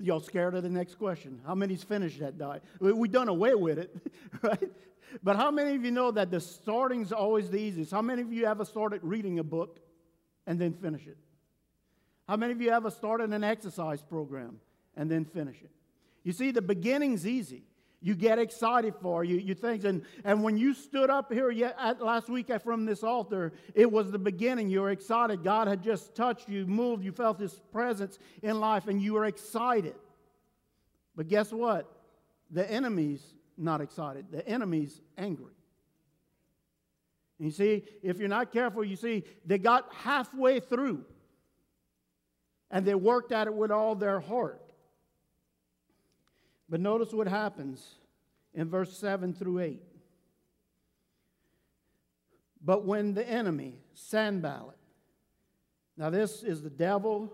Y'all 0.00 0.18
scared 0.18 0.56
of 0.56 0.64
the 0.64 0.68
next 0.68 0.96
question? 0.96 1.40
How 1.46 1.54
many's 1.54 1.84
finished 1.84 2.18
that 2.18 2.38
diet? 2.38 2.64
We've 2.80 3.12
done 3.12 3.28
away 3.28 3.54
with 3.54 3.78
it, 3.78 3.96
right? 4.42 4.72
But 5.22 5.36
how 5.36 5.52
many 5.52 5.76
of 5.76 5.84
you 5.84 5.92
know 5.92 6.10
that 6.10 6.32
the 6.32 6.40
starting's 6.40 7.12
always 7.12 7.50
the 7.50 7.58
easiest? 7.58 7.92
How 7.92 8.02
many 8.02 8.22
of 8.22 8.32
you 8.32 8.46
ever 8.46 8.64
started 8.64 8.98
reading 9.04 9.38
a 9.38 9.44
book 9.44 9.78
and 10.48 10.58
then 10.58 10.72
finish 10.72 11.06
it? 11.06 11.18
How 12.26 12.36
many 12.36 12.52
of 12.52 12.60
you 12.60 12.70
ever 12.70 12.90
started 12.90 13.30
an 13.32 13.44
exercise 13.44 14.02
program 14.02 14.58
and 14.96 15.08
then 15.08 15.26
finish 15.26 15.60
it? 15.62 15.70
You 16.24 16.32
see, 16.32 16.50
the 16.50 16.62
beginning's 16.62 17.26
easy. 17.26 17.62
You 18.00 18.14
get 18.14 18.38
excited 18.38 18.94
for 19.02 19.24
you, 19.24 19.36
you 19.36 19.54
think, 19.54 19.84
and, 19.84 20.04
and 20.24 20.42
when 20.42 20.56
you 20.56 20.72
stood 20.72 21.10
up 21.10 21.32
here 21.32 21.50
yet, 21.50 22.00
last 22.00 22.28
week 22.28 22.50
from 22.62 22.86
this 22.86 23.02
altar, 23.02 23.52
it 23.74 23.90
was 23.90 24.10
the 24.10 24.20
beginning. 24.20 24.70
You 24.70 24.82
were 24.82 24.90
excited. 24.90 25.42
God 25.42 25.66
had 25.68 25.82
just 25.82 26.14
touched 26.14 26.48
you, 26.48 26.64
moved, 26.64 27.04
you 27.04 27.12
felt 27.12 27.40
His 27.40 27.60
presence 27.72 28.18
in 28.42 28.60
life, 28.60 28.86
and 28.86 29.02
you 29.02 29.14
were 29.14 29.24
excited. 29.24 29.96
But 31.16 31.28
guess 31.28 31.52
what? 31.52 31.92
The 32.52 32.70
enemy's 32.70 33.34
not 33.56 33.80
excited. 33.80 34.26
The 34.30 34.46
enemy's 34.48 35.00
angry. 35.18 35.57
You 37.38 37.50
see, 37.50 37.84
if 38.02 38.18
you're 38.18 38.28
not 38.28 38.52
careful, 38.52 38.84
you 38.84 38.96
see, 38.96 39.24
they 39.44 39.58
got 39.58 39.92
halfway 39.94 40.60
through 40.60 41.04
and 42.70 42.84
they 42.84 42.94
worked 42.94 43.32
at 43.32 43.46
it 43.46 43.54
with 43.54 43.70
all 43.70 43.94
their 43.94 44.20
heart. 44.20 44.60
But 46.68 46.80
notice 46.80 47.12
what 47.12 47.28
happens 47.28 47.94
in 48.52 48.68
verse 48.68 48.96
7 48.96 49.32
through 49.34 49.60
8. 49.60 49.82
But 52.62 52.84
when 52.84 53.14
the 53.14 53.26
enemy, 53.26 53.80
Sanballat, 53.94 54.76
now 55.96 56.10
this 56.10 56.42
is 56.42 56.60
the 56.60 56.70
devil, 56.70 57.32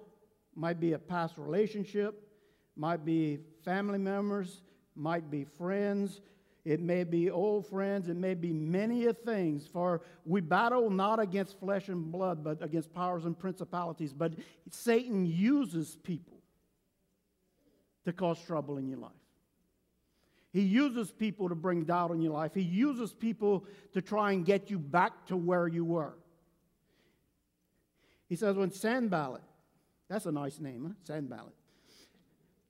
might 0.55 0.79
be 0.79 0.93
a 0.93 0.99
past 0.99 1.37
relationship, 1.39 2.29
might 2.77 3.05
be 3.05 3.41
family 3.65 3.99
members, 3.99 4.61
might 4.95 5.31
be 5.31 5.45
friends, 5.45 6.21
it 6.65 6.81
may 6.81 7.05
be 7.05 7.31
old 7.31 7.67
friends, 7.67 8.09
it 8.09 8.17
may 8.17 8.35
be 8.35 8.53
many 8.53 9.05
of 9.05 9.19
things. 9.19 9.67
For 9.67 10.01
we 10.25 10.41
battle 10.41 10.89
not 10.89 11.21
against 11.21 11.59
flesh 11.61 11.89
and 11.89 12.11
blood, 12.11 12.43
but 12.43 12.63
against 12.63 12.93
powers 12.93 13.27
and 13.27 13.39
principalities. 13.39 14.13
But 14.13 14.35
Satan 14.71 15.27
uses 15.27 15.97
people 16.03 16.39
to 18.07 18.13
cause 18.13 18.43
trouble 18.43 18.79
in 18.79 18.89
your 18.89 18.99
life. 18.99 19.13
He 20.53 20.63
uses 20.63 21.11
people 21.11 21.49
to 21.49 21.55
bring 21.55 21.85
doubt 21.85 22.13
in 22.13 22.23
your 22.23 22.33
life. 22.33 22.55
He 22.55 22.63
uses 22.63 23.13
people 23.13 23.67
to 23.93 24.01
try 24.01 24.33
and 24.33 24.47
get 24.47 24.71
you 24.71 24.79
back 24.79 25.27
to 25.27 25.37
where 25.37 25.67
you 25.67 25.85
were. 25.85 26.15
He 28.29 28.37
says, 28.37 28.57
when 28.57 28.71
Sanballat, 28.71 29.43
that's 30.09 30.27
a 30.27 30.33
nice 30.33 30.61
name, 30.61 30.85
huh? 30.87 30.95
Sanballat. 31.03 31.53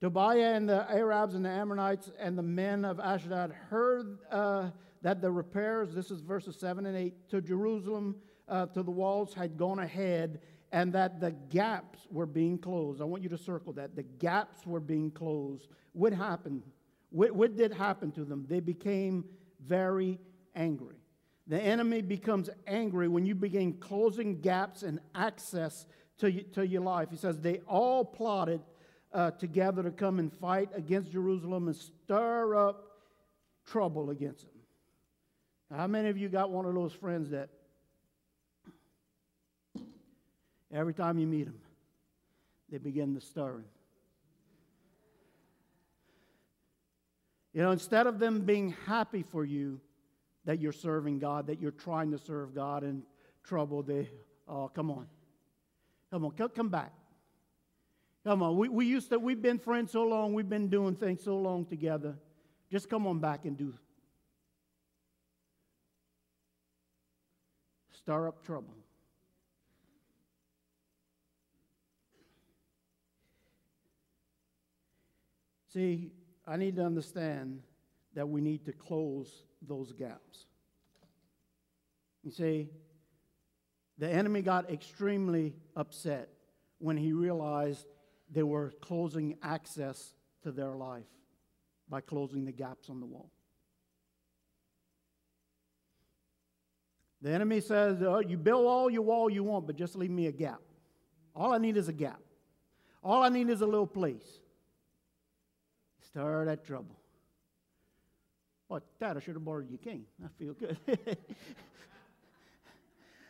Tobiah 0.04 0.52
and 0.52 0.68
the 0.68 0.84
Arabs 0.92 1.34
and 1.34 1.42
the 1.42 1.49
Ammonites 1.49 2.11
and 2.18 2.37
the 2.37 2.42
men 2.42 2.84
of 2.84 3.00
Ashdod 3.00 3.54
heard 3.70 4.18
uh, 4.30 4.68
that 5.00 5.23
the 5.23 5.30
repairs, 5.30 5.94
this 5.94 6.11
is 6.11 6.20
verses 6.20 6.56
7 6.56 6.84
and 6.84 6.94
8, 6.94 7.30
to 7.30 7.40
Jerusalem, 7.40 8.16
uh, 8.46 8.66
to 8.66 8.82
the 8.82 8.90
walls 8.90 9.32
had 9.32 9.56
gone 9.56 9.78
ahead 9.78 10.40
and 10.73 10.92
that 10.92 11.20
the 11.20 11.30
gaps 11.30 12.00
were 12.11 12.26
being 12.26 12.58
closed. 12.58 13.00
I 13.00 13.04
want 13.04 13.23
you 13.23 13.30
to 13.30 13.38
circle 13.38 13.73
that. 13.73 13.96
The 13.96 14.02
gaps 14.02 14.66
were 14.66 14.78
being 14.78 15.11
closed. 15.11 15.68
What 15.94 16.12
happened? 16.12 16.64
What, 17.08 17.32
what 17.32 17.56
did 17.56 17.73
happen 17.73 18.12
to 18.12 18.26
them? 18.26 18.44
They 18.46 18.61
became 18.61 19.25
very 19.66 20.20
angry. 20.54 20.96
The 21.46 21.58
enemy 21.58 22.02
becomes 22.02 22.50
angry 22.66 23.08
when 23.08 23.25
you 23.25 23.34
begin 23.34 23.78
closing 23.78 24.42
gaps 24.42 24.82
and 24.82 25.00
access 25.14 25.87
to, 26.18 26.30
to 26.52 26.66
your 26.66 26.82
life. 26.82 27.08
He 27.11 27.16
says, 27.16 27.40
They 27.40 27.61
all 27.66 28.04
plotted 28.04 28.61
uh, 29.14 29.30
together 29.30 29.83
to 29.83 29.90
come 29.90 30.18
and 30.18 30.33
fight 30.33 30.68
against 30.75 31.12
Jerusalem 31.12 31.68
and 31.68 31.76
stir 31.76 32.56
up 32.56 32.90
trouble 33.64 34.11
against 34.11 34.42
them. 34.42 35.78
how 35.78 35.87
many 35.87 36.09
of 36.09 36.18
you 36.18 36.28
got 36.28 36.50
one 36.50 36.66
of 36.66 36.75
those 36.75 36.92
friends 36.92 37.30
that 37.30 37.49
every 40.73 40.92
time 40.92 41.18
you 41.18 41.26
meet 41.26 41.44
them, 41.44 41.59
they 42.71 42.78
begin 42.78 43.14
to 43.14 43.21
stir? 43.21 43.64
You 47.52 47.62
know, 47.62 47.71
instead 47.71 48.09
of 48.09 48.18
them 48.18 48.40
being 48.40 48.75
happy 48.85 49.23
for 49.23 49.44
you 49.44 49.80
that 50.44 50.61
you're 50.61 50.73
serving 50.73 51.21
God, 51.21 51.47
that 51.47 51.61
you're 51.61 51.71
trying 51.71 52.11
to 52.11 52.18
serve 52.18 52.52
God 52.52 52.83
in 52.83 53.04
trouble, 53.44 53.83
they, 53.85 54.11
oh, 54.49 54.68
come 54.68 54.90
on. 54.90 55.06
Come 56.11 56.25
on, 56.25 56.33
come 56.33 56.68
back. 56.68 56.92
Come 58.25 58.43
on. 58.43 58.57
We, 58.57 58.69
we 58.71 58.87
used 58.87 59.11
to, 59.11 59.19
we've 59.19 59.43
been 59.43 59.59
friends 59.59 59.93
so 59.93 60.04
long, 60.04 60.33
we've 60.33 60.49
been 60.49 60.69
doing 60.69 60.95
things 60.95 61.23
so 61.23 61.37
long 61.37 61.66
together. 61.66 62.16
Just 62.71 62.88
come 62.88 63.07
on 63.07 63.19
back 63.19 63.45
and 63.45 63.57
do. 63.57 63.75
Stir 67.93 68.28
up 68.28 68.45
trouble. 68.45 68.75
See, 75.73 76.12
I 76.47 76.57
need 76.57 76.76
to 76.76 76.85
understand 76.85 77.61
that 78.14 78.28
we 78.28 78.40
need 78.40 78.64
to 78.66 78.73
close 78.73 79.43
those 79.61 79.93
gaps. 79.93 80.47
You 82.23 82.31
see, 82.31 82.71
the 83.99 84.09
enemy 84.09 84.40
got 84.40 84.71
extremely 84.71 85.54
upset 85.76 86.28
when 86.78 86.97
he 86.97 87.12
realized 87.12 87.87
they 88.31 88.43
were 88.43 88.73
closing 88.81 89.37
access 89.43 90.14
to 90.43 90.52
their 90.52 90.75
life 90.75 91.04
by 91.88 92.00
closing 92.00 92.45
the 92.45 92.52
gaps 92.52 92.88
on 92.88 93.00
the 93.00 93.07
wall. 93.07 93.31
The 97.23 97.31
enemy 97.31 97.61
says, 97.61 98.02
oh, 98.02 98.21
You 98.21 98.37
build 98.37 98.66
all 98.66 98.90
your 98.90 99.02
wall 99.02 99.31
you 99.31 99.43
want, 99.43 99.66
but 99.66 99.76
just 99.76 99.97
leave 99.97 100.11
me 100.11 100.26
a 100.26 100.33
gap. 100.33 100.61
All 101.35 101.52
I 101.52 101.59
need 101.59 101.76
is 101.76 101.88
a 101.88 101.93
gap. 101.93 102.21
All 103.02 103.23
I 103.23 103.28
need 103.28 103.49
is 103.49 103.61
a 103.61 103.66
little 103.66 103.87
place. 103.87 104.40
Stir 106.07 106.45
that 106.45 106.64
trouble. 106.64 106.99
Oh, 108.71 108.81
Dad, 108.99 109.16
I 109.16 109.21
should 109.21 109.35
have 109.35 109.45
borrowed 109.45 109.69
your 109.69 109.78
cane. 109.78 110.04
I 110.25 110.28
feel 110.38 110.54
good. 110.54 110.76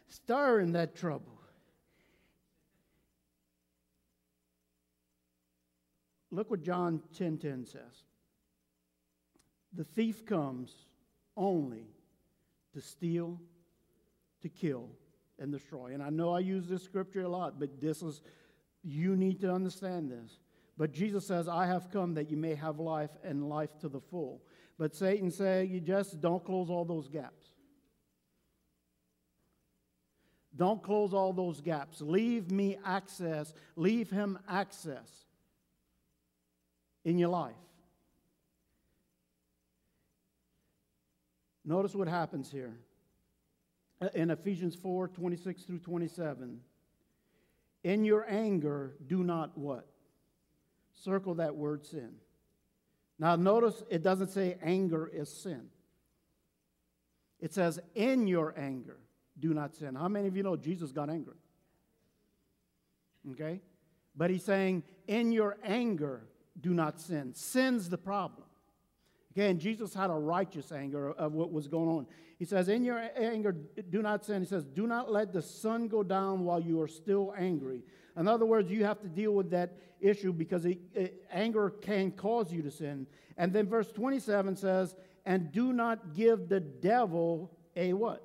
Stir 0.08 0.60
in 0.60 0.72
that 0.72 0.94
trouble. 0.94 1.33
Look 6.34 6.50
what 6.50 6.62
John 6.62 7.00
10:10 7.14 7.16
10, 7.16 7.38
10 7.38 7.66
says. 7.66 8.04
The 9.72 9.84
thief 9.84 10.26
comes 10.26 10.86
only 11.36 11.86
to 12.72 12.80
steal, 12.80 13.40
to 14.42 14.48
kill, 14.48 14.88
and 15.38 15.52
destroy. 15.52 15.94
And 15.94 16.02
I 16.02 16.10
know 16.10 16.32
I 16.34 16.40
use 16.40 16.66
this 16.66 16.82
scripture 16.82 17.22
a 17.22 17.28
lot, 17.28 17.60
but 17.60 17.80
this 17.80 18.02
is, 18.02 18.20
you 18.82 19.16
need 19.16 19.40
to 19.40 19.52
understand 19.52 20.10
this. 20.10 20.38
But 20.76 20.92
Jesus 20.92 21.26
says, 21.26 21.48
I 21.48 21.66
have 21.66 21.90
come 21.90 22.14
that 22.14 22.30
you 22.30 22.36
may 22.36 22.56
have 22.56 22.80
life 22.80 23.10
and 23.22 23.48
life 23.48 23.78
to 23.80 23.88
the 23.88 24.00
full. 24.00 24.42
But 24.76 24.94
Satan 24.94 25.30
said, 25.30 25.68
you 25.68 25.80
just 25.80 26.20
don't 26.20 26.44
close 26.44 26.68
all 26.68 26.84
those 26.84 27.08
gaps. 27.08 27.46
Don't 30.56 30.82
close 30.82 31.14
all 31.14 31.32
those 31.32 31.60
gaps. 31.60 32.00
Leave 32.00 32.50
me 32.50 32.76
access. 32.84 33.54
Leave 33.76 34.10
him 34.10 34.38
access 34.48 35.24
in 37.04 37.18
your 37.18 37.28
life. 37.28 37.54
Notice 41.64 41.94
what 41.94 42.08
happens 42.08 42.50
here 42.50 42.76
uh, 44.00 44.08
in 44.14 44.30
Ephesians 44.30 44.74
4 44.74 45.08
26 45.08 45.62
through 45.62 45.78
27. 45.78 46.60
In 47.82 48.04
your 48.04 48.26
anger, 48.28 48.94
do 49.06 49.22
not 49.22 49.56
what? 49.56 49.86
Circle 50.92 51.34
that 51.36 51.54
word 51.54 51.84
sin. 51.84 52.12
Now, 53.18 53.36
notice 53.36 53.82
it 53.90 54.02
doesn't 54.02 54.28
say 54.28 54.56
anger 54.62 55.06
is 55.06 55.28
sin. 55.28 55.68
It 57.40 57.52
says, 57.52 57.78
in 57.94 58.26
your 58.26 58.54
anger, 58.56 58.98
do 59.38 59.52
not 59.52 59.74
sin. 59.74 59.94
How 59.94 60.08
many 60.08 60.28
of 60.28 60.36
you 60.36 60.42
know 60.42 60.56
Jesus 60.56 60.92
got 60.92 61.10
angry? 61.10 61.36
Okay? 63.32 63.60
But 64.16 64.30
he's 64.30 64.44
saying, 64.44 64.82
in 65.06 65.30
your 65.30 65.58
anger, 65.62 66.26
do 66.60 66.70
not 66.70 67.00
sin. 67.00 67.32
Sin's 67.34 67.88
the 67.88 67.98
problem. 67.98 68.46
Again, 69.34 69.58
Jesus 69.58 69.92
had 69.92 70.10
a 70.10 70.14
righteous 70.14 70.70
anger 70.70 71.10
of 71.10 71.32
what 71.32 71.52
was 71.52 71.66
going 71.66 71.88
on. 71.88 72.06
He 72.38 72.44
says, 72.44 72.68
In 72.68 72.84
your 72.84 73.02
anger, 73.16 73.52
do 73.90 74.00
not 74.00 74.24
sin. 74.24 74.42
He 74.42 74.46
says, 74.46 74.64
Do 74.64 74.86
not 74.86 75.10
let 75.10 75.32
the 75.32 75.42
sun 75.42 75.88
go 75.88 76.04
down 76.04 76.44
while 76.44 76.60
you 76.60 76.80
are 76.80 76.88
still 76.88 77.34
angry. 77.36 77.82
In 78.16 78.28
other 78.28 78.46
words, 78.46 78.70
you 78.70 78.84
have 78.84 79.00
to 79.00 79.08
deal 79.08 79.32
with 79.32 79.50
that 79.50 79.76
issue 80.00 80.32
because 80.32 80.64
it, 80.66 80.78
it, 80.94 81.24
anger 81.32 81.70
can 81.70 82.12
cause 82.12 82.52
you 82.52 82.62
to 82.62 82.70
sin. 82.70 83.08
And 83.36 83.52
then 83.52 83.66
verse 83.66 83.90
27 83.90 84.54
says, 84.54 84.94
And 85.26 85.50
do 85.50 85.72
not 85.72 86.14
give 86.14 86.48
the 86.48 86.60
devil 86.60 87.50
a 87.74 87.92
what? 87.92 88.22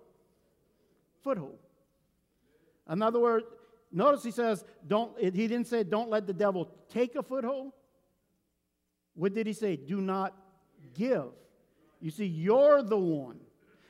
Foothold. 1.24 1.58
In 2.88 3.02
other 3.02 3.20
words, 3.20 3.46
notice 3.92 4.24
he 4.24 4.32
says, 4.32 4.64
don't, 4.88 5.20
he 5.20 5.32
didn't 5.32 5.66
say, 5.66 5.84
Don't 5.84 6.10
let 6.10 6.28
the 6.28 6.34
devil 6.34 6.70
take 6.90 7.16
a 7.16 7.24
foothold. 7.24 7.72
What 9.20 9.34
did 9.34 9.48
he 9.48 9.52
say? 9.52 9.76
Do 9.76 10.00
not 10.00 10.34
give. 10.94 11.26
You 12.00 12.10
see, 12.10 12.26
you're 12.26 12.82
the 12.82 12.98
one. 12.98 13.42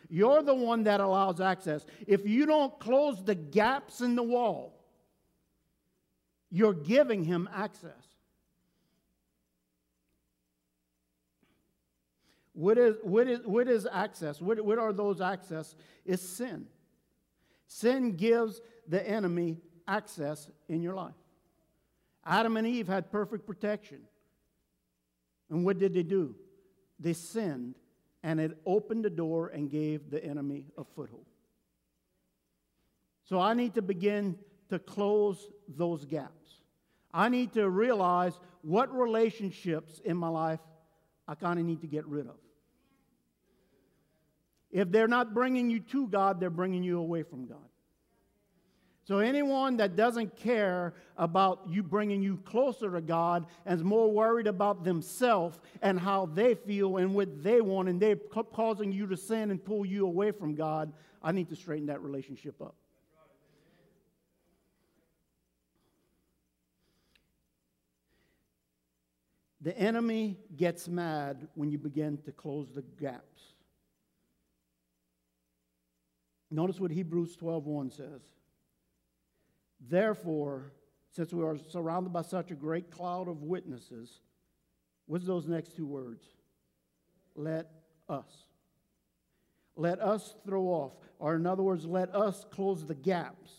You're 0.10 0.42
the 0.42 0.56
one 0.56 0.86
that 0.86 1.02
allows 1.02 1.40
access. 1.40 1.86
If 2.08 2.28
you 2.28 2.48
don't 2.48 2.80
close 2.80 3.24
the 3.24 3.36
gaps 3.36 4.02
in 4.02 4.16
the 4.16 4.24
wall, 4.24 4.74
you're 6.50 6.74
giving 6.74 7.24
him 7.24 7.48
access. 7.54 7.92
What 12.54 12.80
is, 12.80 12.96
what 13.04 13.28
is, 13.28 13.42
what 13.46 13.68
is 13.68 13.88
access? 13.92 14.42
What, 14.42 14.60
what 14.66 14.80
are 14.80 14.92
those 14.92 15.22
access? 15.22 15.76
Is 16.06 16.22
sin. 16.22 16.66
Sin 17.68 18.16
gives 18.16 18.62
the 18.88 19.08
enemy 19.08 19.60
access 19.88 20.50
in 20.68 20.82
your 20.82 20.96
life. 20.96 21.14
Adam 22.26 22.58
and 22.58 22.66
Eve 22.66 22.88
had 22.88 23.12
perfect 23.12 23.46
protection. 23.46 24.00
And 25.50 25.66
what 25.66 25.80
did 25.80 25.94
they 25.94 26.04
do? 26.04 26.36
they 27.00 27.14
sinned, 27.14 27.76
and 28.24 28.40
it 28.40 28.58
opened 28.66 29.06
the 29.06 29.10
door 29.10 29.48
and 29.48 29.72
gave 29.72 30.12
the 30.12 30.24
enemy 30.24 30.66
a 30.78 30.84
foothold. 30.84 31.26
So 33.26 33.40
I 33.40 33.54
need 33.54 33.76
to 33.76 33.82
begin 33.82 34.38
to 34.70 34.80
close 34.80 35.50
those 35.68 36.04
gaps. 36.06 36.34
I 37.14 37.30
need 37.30 37.54
to 37.54 37.70
realize 37.70 38.34
what 38.62 38.94
relationships 38.94 40.02
in 40.04 40.18
my 40.18 40.28
life 40.28 40.60
I 41.28 41.36
kind 41.36 41.60
of 41.60 41.66
need 41.66 41.82
to 41.82 41.88
get 41.88 42.06
rid 42.08 42.28
of. 42.28 42.36
If 44.72 44.92
they're 44.92 45.08
not 45.08 45.34
bringing 45.34 45.70
you 45.70 45.80
to 45.80 46.08
God, 46.08 46.40
they're 46.40 46.50
bringing 46.50 46.84
you 46.84 47.00
away 47.00 47.24
from 47.24 47.48
God. 47.48 47.58
So, 49.10 49.18
anyone 49.18 49.78
that 49.78 49.96
doesn't 49.96 50.38
care 50.38 50.94
about 51.18 51.62
you 51.68 51.82
bringing 51.82 52.22
you 52.22 52.38
closer 52.46 52.92
to 52.92 53.02
God 53.02 53.48
and 53.66 53.80
is 53.80 53.84
more 53.84 54.12
worried 54.12 54.46
about 54.46 54.84
themselves 54.84 55.60
and 55.82 56.00
how 56.00 56.28
they 56.28 56.54
feel 56.54 56.98
and 56.98 57.16
what 57.16 57.42
they 57.42 57.60
want, 57.60 57.90
and 57.90 58.00
they're 58.00 58.18
causing 58.54 58.92
you 58.92 59.08
to 59.08 59.18
sin 59.18 59.50
and 59.50 59.66
pull 59.66 59.84
you 59.84 60.06
away 60.06 60.30
from 60.30 60.54
God, 60.54 60.94
I 61.24 61.32
need 61.32 61.50
to 61.50 61.56
straighten 61.56 61.88
that 61.88 62.04
relationship 62.04 62.62
up. 62.62 62.76
The 69.62 69.76
enemy 69.76 70.38
gets 70.56 70.88
mad 70.88 71.48
when 71.56 71.72
you 71.72 71.80
begin 71.80 72.20
to 72.26 72.32
close 72.32 72.68
the 72.76 72.84
gaps. 73.02 73.42
Notice 76.52 76.80
what 76.80 76.92
Hebrews 76.92 77.36
12:1 77.38 77.90
says. 77.90 78.22
Therefore, 79.80 80.74
since 81.12 81.34
we 81.34 81.44
are 81.44 81.58
surrounded 81.58 82.14
by 82.14 82.22
such 82.22 82.52
a 82.52 82.56
great 82.56 82.92
cloud 82.92 83.28
of 83.28 83.44
witnesses, 83.44 84.22
what's 85.06 85.26
those 85.26 85.48
next 85.48 85.76
two 85.76 85.88
words? 85.88 86.26
Let 87.36 87.72
us. 88.08 88.46
Let 89.76 90.02
us 90.02 90.36
throw 90.46 90.64
off, 90.66 90.94
or 91.20 91.36
in 91.36 91.46
other 91.46 91.64
words, 91.64 91.86
let 91.86 92.14
us 92.14 92.46
close 92.52 92.86
the 92.86 92.96
gaps 92.96 93.52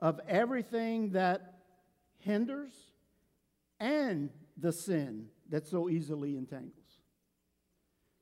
of 0.00 0.20
everything 0.28 1.10
that 1.10 1.54
hinders 2.18 2.72
and 3.80 4.30
the 4.58 4.72
sin 4.72 5.26
that 5.48 5.66
so 5.66 5.88
easily 5.88 6.36
entangles. 6.36 6.72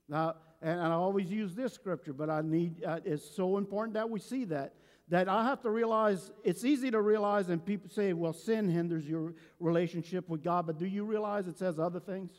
Now, 0.09 0.37
and 0.63 0.81
I 0.81 0.93
always 0.93 1.31
use 1.31 1.55
this 1.55 1.73
scripture, 1.73 2.13
but 2.13 2.31
I 2.31 2.41
need, 2.41 2.85
uh, 2.85 3.01
it's 3.05 3.29
so 3.29 3.59
important 3.59 3.95
that 3.95 4.09
we 4.09 4.21
see 4.21 4.45
that 4.47 4.75
that 5.09 5.29
I 5.29 5.45
have 5.45 5.61
to 5.63 5.71
realize 5.71 6.31
it's 6.45 6.65
easy 6.65 6.91
to 6.91 7.01
realize, 7.01 7.49
and 7.51 7.65
people 7.65 7.91
say, 7.91 8.13
well, 8.13 8.33
sin 8.33 8.69
hinders 8.69 9.07
your 9.07 9.35
relationship 9.61 10.29
with 10.29 10.43
God, 10.43 10.67
but 10.67 10.79
do 10.79 10.87
you 10.87 11.05
realize 11.05 11.47
it 11.47 11.59
says 11.59 11.79
other 11.79 12.01
things? 12.01 12.31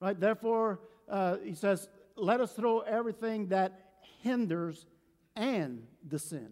Right? 0.00 0.18
Therefore, 0.18 0.80
uh, 1.08 1.38
he 1.44 1.54
says, 1.54 1.88
let 2.16 2.40
us 2.40 2.52
throw 2.52 2.80
everything 2.80 3.48
that 3.48 3.92
hinders 4.20 4.86
and 5.34 5.86
the 6.06 6.18
sin. 6.18 6.50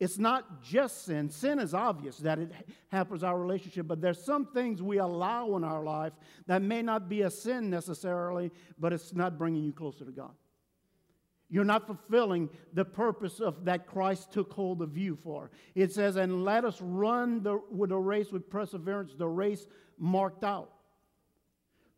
It's 0.00 0.18
not 0.18 0.64
just 0.64 1.04
sin. 1.04 1.30
Sin 1.30 1.60
is 1.60 1.74
obvious 1.74 2.18
that 2.18 2.40
it 2.40 2.50
hampers 2.88 3.22
our 3.22 3.38
relationship, 3.38 3.86
but 3.86 4.00
there's 4.00 4.20
some 4.20 4.46
things 4.46 4.82
we 4.82 4.98
allow 4.98 5.54
in 5.56 5.62
our 5.62 5.84
life 5.84 6.12
that 6.48 6.60
may 6.60 6.82
not 6.82 7.08
be 7.08 7.22
a 7.22 7.30
sin 7.30 7.70
necessarily, 7.70 8.50
but 8.80 8.92
it's 8.92 9.14
not 9.14 9.38
bringing 9.38 9.62
you 9.62 9.72
closer 9.72 10.04
to 10.04 10.10
God. 10.10 10.32
You're 11.52 11.64
not 11.64 11.86
fulfilling 11.86 12.48
the 12.72 12.86
purpose 12.86 13.38
of 13.38 13.66
that 13.66 13.86
Christ 13.86 14.32
took 14.32 14.54
hold 14.54 14.80
of 14.80 14.96
you 14.96 15.18
for. 15.22 15.50
It 15.74 15.92
says, 15.92 16.16
and 16.16 16.46
let 16.46 16.64
us 16.64 16.80
run 16.80 17.42
the, 17.42 17.60
with 17.70 17.92
a 17.92 17.98
race 17.98 18.32
with 18.32 18.48
perseverance, 18.48 19.12
the 19.14 19.28
race 19.28 19.66
marked 19.98 20.44
out. 20.44 20.72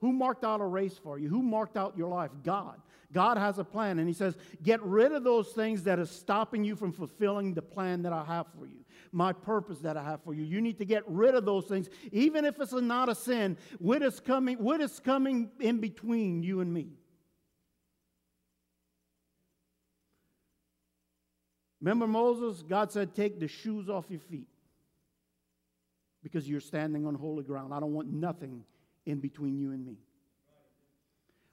Who 0.00 0.12
marked 0.12 0.42
out 0.42 0.60
a 0.60 0.66
race 0.66 0.98
for 0.98 1.20
you? 1.20 1.28
Who 1.28 1.40
marked 1.40 1.76
out 1.76 1.96
your 1.96 2.08
life? 2.08 2.32
God. 2.42 2.80
God 3.12 3.38
has 3.38 3.60
a 3.60 3.64
plan. 3.64 4.00
And 4.00 4.08
He 4.08 4.12
says, 4.12 4.36
get 4.60 4.82
rid 4.82 5.12
of 5.12 5.22
those 5.22 5.50
things 5.50 5.84
that 5.84 6.00
are 6.00 6.04
stopping 6.04 6.64
you 6.64 6.74
from 6.74 6.92
fulfilling 6.92 7.54
the 7.54 7.62
plan 7.62 8.02
that 8.02 8.12
I 8.12 8.24
have 8.24 8.46
for 8.58 8.66
you, 8.66 8.84
my 9.12 9.32
purpose 9.32 9.78
that 9.78 9.96
I 9.96 10.02
have 10.02 10.20
for 10.24 10.34
you. 10.34 10.42
You 10.42 10.60
need 10.60 10.78
to 10.78 10.84
get 10.84 11.04
rid 11.06 11.36
of 11.36 11.44
those 11.44 11.66
things, 11.66 11.88
even 12.10 12.44
if 12.44 12.60
it's 12.60 12.72
not 12.72 13.08
a 13.08 13.14
sin. 13.14 13.56
What 13.78 14.02
is 14.02 14.18
coming, 14.18 14.58
what 14.58 14.80
is 14.80 14.98
coming 14.98 15.52
in 15.60 15.78
between 15.78 16.42
you 16.42 16.60
and 16.60 16.74
me? 16.74 16.88
Remember 21.84 22.06
Moses? 22.06 22.62
God 22.62 22.90
said, 22.90 23.14
Take 23.14 23.38
the 23.38 23.46
shoes 23.46 23.90
off 23.90 24.06
your 24.08 24.20
feet 24.20 24.48
because 26.22 26.48
you're 26.48 26.58
standing 26.58 27.04
on 27.04 27.14
holy 27.14 27.44
ground. 27.44 27.74
I 27.74 27.80
don't 27.80 27.92
want 27.92 28.10
nothing 28.10 28.64
in 29.04 29.20
between 29.20 29.58
you 29.58 29.70
and 29.72 29.84
me. 29.84 29.98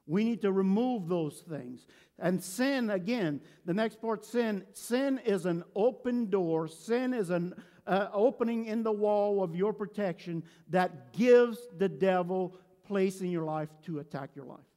We 0.07 0.23
need 0.23 0.41
to 0.43 0.53
remove 0.53 1.09
those 1.09 1.43
things. 1.49 1.85
And 2.17 2.41
sin, 2.41 2.91
again, 2.91 3.41
the 3.65 3.73
next 3.73 4.01
part 4.01 4.23
sin, 4.23 4.63
sin 4.71 5.19
is 5.25 5.45
an 5.45 5.65
open 5.75 6.29
door. 6.29 6.69
Sin 6.69 7.13
is 7.13 7.29
an, 7.29 7.53
uh, 7.85 8.07
opening 8.13 8.67
in 8.67 8.83
the 8.83 8.91
wall 8.91 9.43
of 9.43 9.53
your 9.53 9.73
protection 9.73 10.43
that 10.69 11.11
gives 11.11 11.57
the 11.77 11.89
devil 11.89 12.55
place 12.87 13.19
in 13.19 13.31
your 13.31 13.43
life 13.43 13.69
to 13.83 13.99
attack 13.99 14.29
your 14.33 14.45
life. 14.45 14.70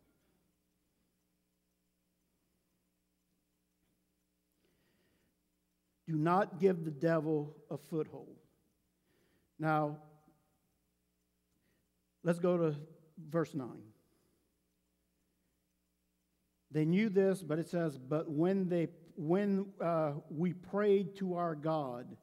Do 6.07 6.15
not 6.15 6.61
give 6.61 6.85
the 6.85 6.91
devil 6.91 7.57
a 7.71 7.79
foothold. 7.79 8.37
Now, 9.59 9.99
let's 12.23 12.39
go 12.39 12.57
to 12.59 12.75
verse 13.31 13.55
9. 13.55 13.69
They 16.71 16.85
knew 16.85 17.09
this, 17.09 17.43
but 17.43 17.59
it 17.59 17.69
says, 17.69 17.97
But 17.97 18.31
when, 18.31 18.69
they, 18.69 18.89
when 19.17 19.67
uh, 19.81 20.13
we 20.29 20.53
prayed 20.53 21.17
to 21.17 21.37
our 21.37 21.55
God, 21.55 22.17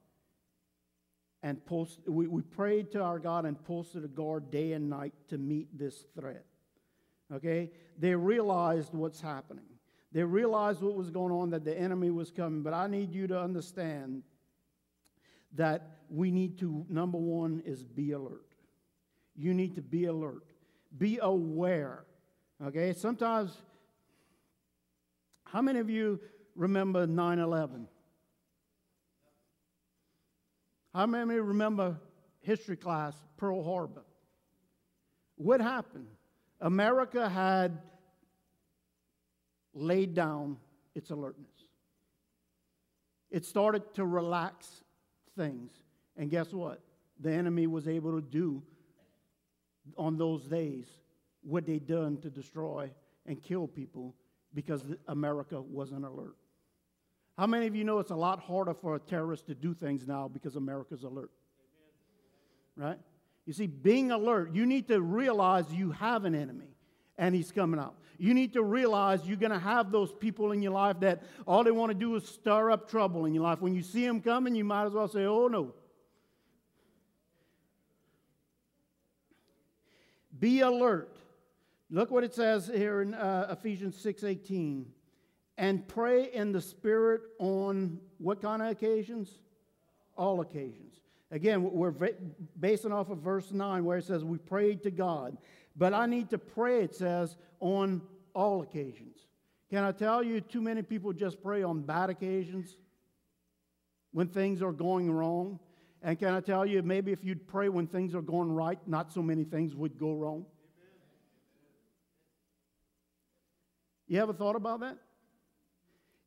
and 1.44 1.64
post, 1.66 2.00
we, 2.08 2.28
we 2.28 2.42
prayed 2.42 2.92
to 2.92 3.02
our 3.02 3.20
God 3.20 3.46
and 3.46 3.62
posted 3.64 4.06
a 4.06 4.08
guard 4.08 4.52
day 4.52 4.74
and 4.74 4.90
night 4.90 5.14
to 5.30 5.38
meet 5.38 5.78
this 5.78 6.06
threat. 6.18 6.46
Okay? 7.34 7.72
They 7.98 8.16
realized 8.16 8.94
what's 8.94 9.22
happening. 9.22 9.66
They 10.12 10.24
realized 10.24 10.82
what 10.82 10.96
was 10.96 11.10
going 11.10 11.32
on, 11.32 11.52
that 11.52 11.64
the 11.64 11.78
enemy 11.78 12.10
was 12.10 12.32
coming. 12.32 12.64
But 12.64 12.74
I 12.74 12.88
need 12.88 13.14
you 13.14 13.28
to 13.28 13.40
understand 13.40 14.24
that 15.54 16.00
we 16.10 16.32
need 16.32 16.60
to, 16.60 16.86
number 16.90 17.18
one, 17.18 17.64
is 17.66 17.84
be 17.84 18.12
alert. 18.12 18.54
You 19.36 19.54
need 19.54 19.76
to 19.76 19.82
be 19.82 20.06
alert, 20.06 20.44
be 20.98 21.20
aware. 21.22 22.06
Okay? 22.64 22.94
Sometimes, 22.94 23.58
how 25.46 25.62
many 25.62 25.80
of 25.80 25.90
you 25.90 26.20
remember 26.56 27.08
9 27.08 27.40
11? 27.40 27.88
How 30.94 31.06
many 31.06 31.36
remember 31.36 31.98
history 32.42 32.76
class, 32.76 33.16
Pearl 33.38 33.64
Harbor? 33.64 34.04
What 35.36 35.62
happened? 35.62 36.08
America 36.60 37.30
had 37.30 37.82
laid 39.74 40.14
down 40.14 40.58
its 40.96 41.10
alertness. 41.10 41.48
It 43.30 43.46
started 43.46 43.94
to 43.96 44.06
relax 44.06 44.84
things. 45.38 45.72
And 46.18 46.30
guess 46.30 46.52
what? 46.54 46.82
The 47.20 47.32
enemy 47.32 47.68
was 47.68 47.88
able 47.88 48.20
to 48.20 48.22
do 48.22 48.62
on 49.98 50.18
those 50.18 50.44
days 50.44 50.88
what 51.42 51.66
they 51.66 51.80
done 51.80 52.18
to 52.18 52.30
destroy 52.30 52.92
and 53.26 53.42
kill 53.42 53.68
people 53.68 54.16
because 54.54 54.84
America 55.08 55.62
wasn't 55.62 56.06
alert. 56.06 56.36
How 57.38 57.48
many 57.48 57.68
of 57.68 57.76
you 57.76 57.84
know 57.84 58.00
it's 58.00 58.12
a 58.12 58.16
lot 58.16 58.40
harder 58.40 58.74
for 58.74 58.96
a 58.96 59.00
terrorist 59.00 59.48
to 59.48 59.56
do 59.56 59.74
things 59.74 60.08
now 60.08 60.28
because 60.28 60.56
America's 60.56 61.04
alert? 61.04 61.32
Right? 62.76 63.00
You 63.46 63.54
see, 63.54 63.68
being 63.68 64.12
alert, 64.12 64.54
you 64.54 64.66
need 64.66 64.88
to 64.90 65.02
realize 65.02 65.72
you 65.72 65.92
have 65.92 66.26
an 66.26 66.36
enemy 66.36 66.71
and 67.18 67.36
he's 67.36 67.52
coming 67.52 67.80
out. 67.80 67.96
You 68.18 68.34
need 68.34 68.54
to 68.54 68.64
realize 68.64 69.26
you're 69.26 69.38
going 69.38 69.52
to 69.52 69.60
have 69.60 69.92
those 69.92 70.12
people 70.14 70.52
in 70.52 70.62
your 70.62 70.74
life 70.74 71.00
that 71.00 71.24
all 71.48 71.64
they 71.64 71.72
want 71.72 71.90
to 71.92 71.98
do 71.98 72.16
is 72.16 72.28
stir 72.28 72.70
up 72.70 72.90
trouble 72.90 73.26
in 73.26 73.34
your 73.34 73.44
life. 73.44 73.62
When 73.62 73.74
you 73.74 73.82
see 73.82 74.06
them 74.06 74.22
coming, 74.22 74.54
you 74.54 74.64
might 74.64 74.86
as 74.86 74.94
well 74.94 75.08
say, 75.08 75.26
oh 75.26 75.48
no. 75.48 75.74
Be 80.40 80.62
alert. 80.62 81.18
Look 81.90 82.10
what 82.10 82.24
it 82.24 82.34
says 82.34 82.68
here 82.74 83.02
in 83.02 83.14
uh, 83.14 83.48
Ephesians 83.52 83.96
6:18 84.04 84.86
and 85.58 85.88
pray 85.88 86.32
in 86.32 86.52
the 86.52 86.62
Spirit 86.62 87.22
on 87.38 88.00
what 88.18 88.42
kind 88.42 88.62
of 88.62 88.70
occasions? 88.70 89.40
All 90.16 90.42
occasions. 90.42 91.02
Again, 91.32 91.64
we're 91.64 91.94
basing 92.60 92.92
off 92.92 93.10
of 93.10 93.20
verse 93.20 93.52
9 93.52 93.86
where 93.86 93.98
it 93.98 94.06
says, 94.06 94.24
We 94.24 94.38
prayed 94.38 94.84
to 94.84 94.92
God. 94.92 95.38
But 95.76 95.94
I 95.94 96.06
need 96.06 96.30
to 96.32 96.38
pray, 96.38 96.84
it 96.84 96.96
says, 96.96 97.38
on 97.60 98.02
all 98.34 98.62
occasions. 98.62 99.18
Can 99.70 99.84
I 99.84 99.92
tell 99.92 100.22
you, 100.22 100.42
too 100.42 100.62
many 100.62 100.82
people 100.82 101.14
just 101.14 101.42
pray 101.42 101.64
on 101.64 101.82
bad 101.82 102.10
occasions 102.10 102.78
when 104.12 104.28
things 104.28 104.62
are 104.62 104.74
going 104.74 105.10
wrong? 105.10 105.60
And 106.02 106.18
can 106.20 106.34
I 106.34 106.42
tell 106.42 106.66
you, 106.66 106.82
maybe 106.82 107.12
if 107.12 107.24
you'd 107.24 107.48
pray 107.48 107.70
when 107.70 107.88
things 107.88 108.14
are 108.16 108.22
going 108.22 108.52
right, 108.52 108.80
not 108.88 109.14
so 109.14 109.22
many 109.22 109.44
things 109.44 109.76
would 109.76 109.98
go 109.98 110.14
wrong? 110.14 110.46
You 114.08 114.20
ever 114.20 114.34
thought 114.34 114.58
about 114.58 114.82
that? 114.82 114.98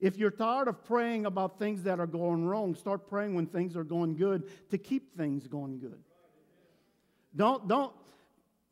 If 0.00 0.16
you're 0.16 0.30
tired 0.30 0.68
of 0.68 0.84
praying 0.84 1.26
about 1.26 1.58
things 1.58 1.82
that 1.82 2.00
are 2.00 2.06
going 2.06 2.46
wrong, 2.46 2.74
start 2.74 3.08
praying 3.08 3.34
when 3.34 3.46
things 3.46 3.76
are 3.76 3.84
going 3.84 4.16
good 4.16 4.48
to 4.70 4.78
keep 4.78 5.16
things 5.16 5.46
going 5.46 5.78
good. 5.78 6.02
Don't, 7.36 7.68
don't, 7.68 7.92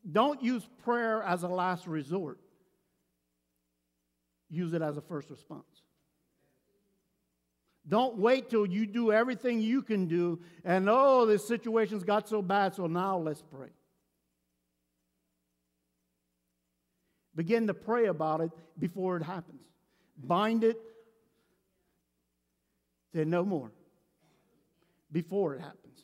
don't 0.09 0.41
use 0.43 0.67
prayer 0.83 1.21
as 1.23 1.43
a 1.43 1.47
last 1.47 1.87
resort, 1.87 2.39
use 4.49 4.73
it 4.73 4.81
as 4.81 4.97
a 4.97 5.01
first 5.01 5.29
response. 5.29 5.63
Don't 7.87 8.17
wait 8.17 8.49
till 8.49 8.65
you 8.65 8.85
do 8.85 9.11
everything 9.11 9.59
you 9.59 9.81
can 9.81 10.07
do 10.07 10.39
and, 10.63 10.87
oh, 10.89 11.25
this 11.25 11.45
situation's 11.45 12.03
got 12.03 12.29
so 12.29 12.41
bad, 12.41 12.75
so 12.75 12.87
now 12.87 13.17
let's 13.17 13.41
pray. 13.41 13.67
Begin 17.35 17.67
to 17.67 17.73
pray 17.73 18.05
about 18.05 18.39
it 18.41 18.51
before 18.79 19.17
it 19.17 19.23
happens. 19.23 19.61
Bind 20.17 20.63
it, 20.63 20.79
Say 23.13 23.25
no 23.25 23.45
more 23.45 23.71
before 25.11 25.55
it 25.55 25.61
happens. 25.61 26.02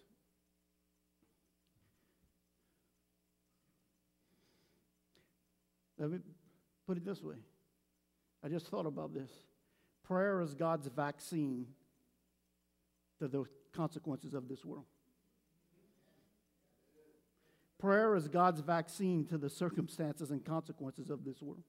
Let 5.99 6.11
me 6.11 6.19
put 6.87 6.97
it 6.97 7.05
this 7.05 7.21
way. 7.21 7.35
I 8.43 8.47
just 8.47 8.67
thought 8.67 8.85
about 8.85 9.13
this. 9.13 9.29
Prayer 10.03 10.41
is 10.41 10.53
God's 10.53 10.87
vaccine 10.87 11.67
to 13.19 13.27
the 13.27 13.43
consequences 13.73 14.33
of 14.33 14.47
this 14.47 14.63
world. 14.63 14.85
Prayer 17.79 18.15
is 18.15 18.27
God's 18.27 18.61
vaccine 18.61 19.25
to 19.25 19.37
the 19.37 19.49
circumstances 19.49 20.31
and 20.31 20.43
consequences 20.43 21.09
of 21.09 21.23
this 21.23 21.41
world. 21.41 21.63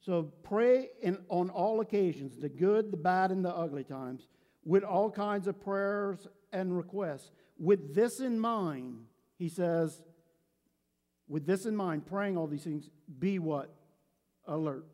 So 0.00 0.32
pray 0.42 0.88
in, 1.02 1.18
on 1.28 1.50
all 1.50 1.80
occasions, 1.80 2.38
the 2.38 2.48
good, 2.48 2.90
the 2.90 2.96
bad, 2.96 3.30
and 3.30 3.44
the 3.44 3.54
ugly 3.54 3.84
times, 3.84 4.28
with 4.64 4.82
all 4.82 5.10
kinds 5.10 5.46
of 5.46 5.60
prayers 5.60 6.26
and 6.52 6.76
requests. 6.76 7.30
With 7.60 7.94
this 7.94 8.20
in 8.20 8.40
mind, 8.40 9.04
he 9.38 9.50
says, 9.50 10.00
with 11.28 11.44
this 11.46 11.66
in 11.66 11.76
mind, 11.76 12.06
praying 12.06 12.38
all 12.38 12.46
these 12.46 12.64
things, 12.64 12.88
be 13.18 13.38
what? 13.38 13.70
Alert. 14.46 14.86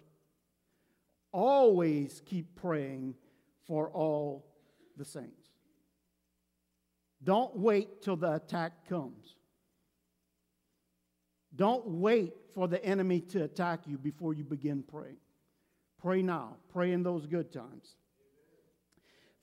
Always 1.31 2.21
keep 2.27 2.57
praying 2.57 3.15
for 3.69 3.89
all 3.91 4.45
the 4.97 5.05
saints. 5.05 5.47
Don't 7.23 7.57
wait 7.57 8.03
till 8.03 8.17
the 8.17 8.35
attack 8.35 8.89
comes. 8.89 9.37
Don't 11.55 11.87
wait 11.87 12.35
for 12.53 12.67
the 12.67 12.85
enemy 12.85 13.21
to 13.21 13.45
attack 13.45 13.83
you 13.87 13.97
before 13.97 14.35
you 14.35 14.43
begin 14.43 14.83
praying. 14.83 15.19
Pray 16.03 16.21
now. 16.21 16.57
Pray 16.73 16.93
in 16.93 17.05
those 17.05 17.27
good 17.27 17.53
times. 17.53 17.95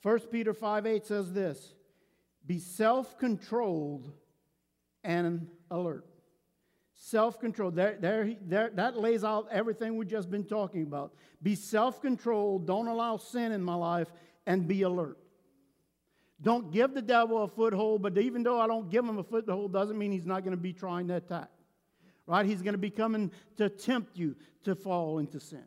1 0.01 0.19
Peter 0.31 0.53
5 0.53 0.85
8 0.85 1.05
says 1.05 1.31
this 1.31 1.73
Be 2.45 2.59
self 2.59 3.17
controlled 3.17 4.11
and 5.03 5.47
alert. 5.71 6.05
Self 6.95 7.39
control. 7.39 7.71
There, 7.71 7.97
there, 7.99 8.35
there, 8.41 8.71
that 8.75 8.97
lays 8.97 9.23
out 9.23 9.47
everything 9.51 9.97
we've 9.97 10.07
just 10.07 10.29
been 10.29 10.45
talking 10.45 10.83
about. 10.83 11.13
Be 11.41 11.55
self 11.55 12.01
controlled. 12.01 12.67
Don't 12.67 12.87
allow 12.87 13.17
sin 13.17 13.51
in 13.51 13.63
my 13.63 13.75
life 13.75 14.11
and 14.45 14.67
be 14.67 14.81
alert. 14.81 15.17
Don't 16.41 16.71
give 16.71 16.93
the 16.93 17.01
devil 17.01 17.43
a 17.43 17.47
foothold, 17.47 18.01
but 18.01 18.17
even 18.17 18.43
though 18.43 18.59
I 18.59 18.67
don't 18.67 18.89
give 18.89 19.05
him 19.05 19.17
a 19.17 19.23
foothold, 19.23 19.71
doesn't 19.71 19.97
mean 19.97 20.11
he's 20.11 20.25
not 20.25 20.43
going 20.43 20.51
to 20.51 20.61
be 20.61 20.73
trying 20.73 21.07
to 21.07 21.15
attack 21.15 21.49
right? 22.25 22.45
He's 22.45 22.61
going 22.61 22.73
to 22.73 22.79
be 22.79 22.89
coming 22.89 23.31
to 23.57 23.69
tempt 23.69 24.17
you 24.17 24.35
to 24.63 24.75
fall 24.75 25.19
into 25.19 25.39
sin. 25.39 25.63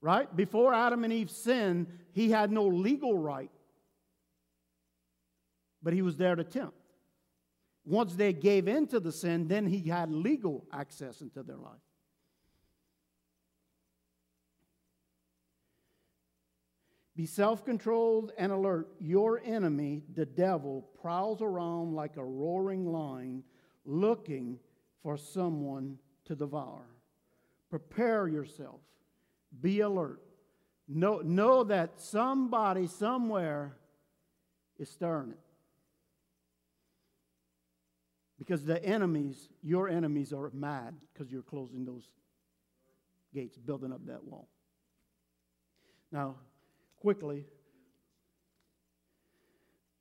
Right? 0.00 0.34
Before 0.34 0.72
Adam 0.72 1.04
and 1.04 1.12
Eve 1.12 1.30
sinned, 1.30 1.86
he 2.12 2.30
had 2.30 2.50
no 2.50 2.66
legal 2.66 3.16
right, 3.16 3.50
but 5.82 5.92
he 5.92 6.02
was 6.02 6.16
there 6.16 6.34
to 6.34 6.44
tempt. 6.44 6.76
Once 7.84 8.14
they 8.14 8.32
gave 8.32 8.68
in 8.68 8.86
to 8.86 9.00
the 9.00 9.12
sin, 9.12 9.48
then 9.48 9.66
he 9.66 9.88
had 9.88 10.12
legal 10.12 10.66
access 10.72 11.20
into 11.22 11.42
their 11.42 11.56
life. 11.56 11.80
Be 17.16 17.26
self 17.26 17.64
controlled 17.64 18.32
and 18.38 18.52
alert. 18.52 18.88
Your 18.98 19.42
enemy, 19.44 20.02
the 20.14 20.24
devil, 20.24 20.88
prowls 21.02 21.42
around 21.42 21.94
like 21.94 22.16
a 22.16 22.24
roaring 22.24 22.86
lion 22.86 23.42
looking 23.84 24.58
for 25.02 25.16
someone 25.16 25.98
to 26.24 26.34
devour. 26.34 26.86
Prepare 27.68 28.28
yourself. 28.28 28.80
Be 29.60 29.80
alert. 29.80 30.22
Know, 30.88 31.18
know 31.18 31.64
that 31.64 32.00
somebody 32.00 32.86
somewhere 32.86 33.76
is 34.78 34.88
stirring 34.88 35.30
it. 35.30 35.38
Because 38.40 38.64
the 38.64 38.82
enemies, 38.82 39.50
your 39.62 39.90
enemies, 39.90 40.32
are 40.32 40.50
mad 40.54 40.94
because 41.12 41.30
you're 41.30 41.42
closing 41.42 41.84
those 41.84 42.08
gates, 43.34 43.58
building 43.58 43.92
up 43.92 44.00
that 44.06 44.24
wall. 44.24 44.48
Now, 46.10 46.36
quickly, 47.02 47.44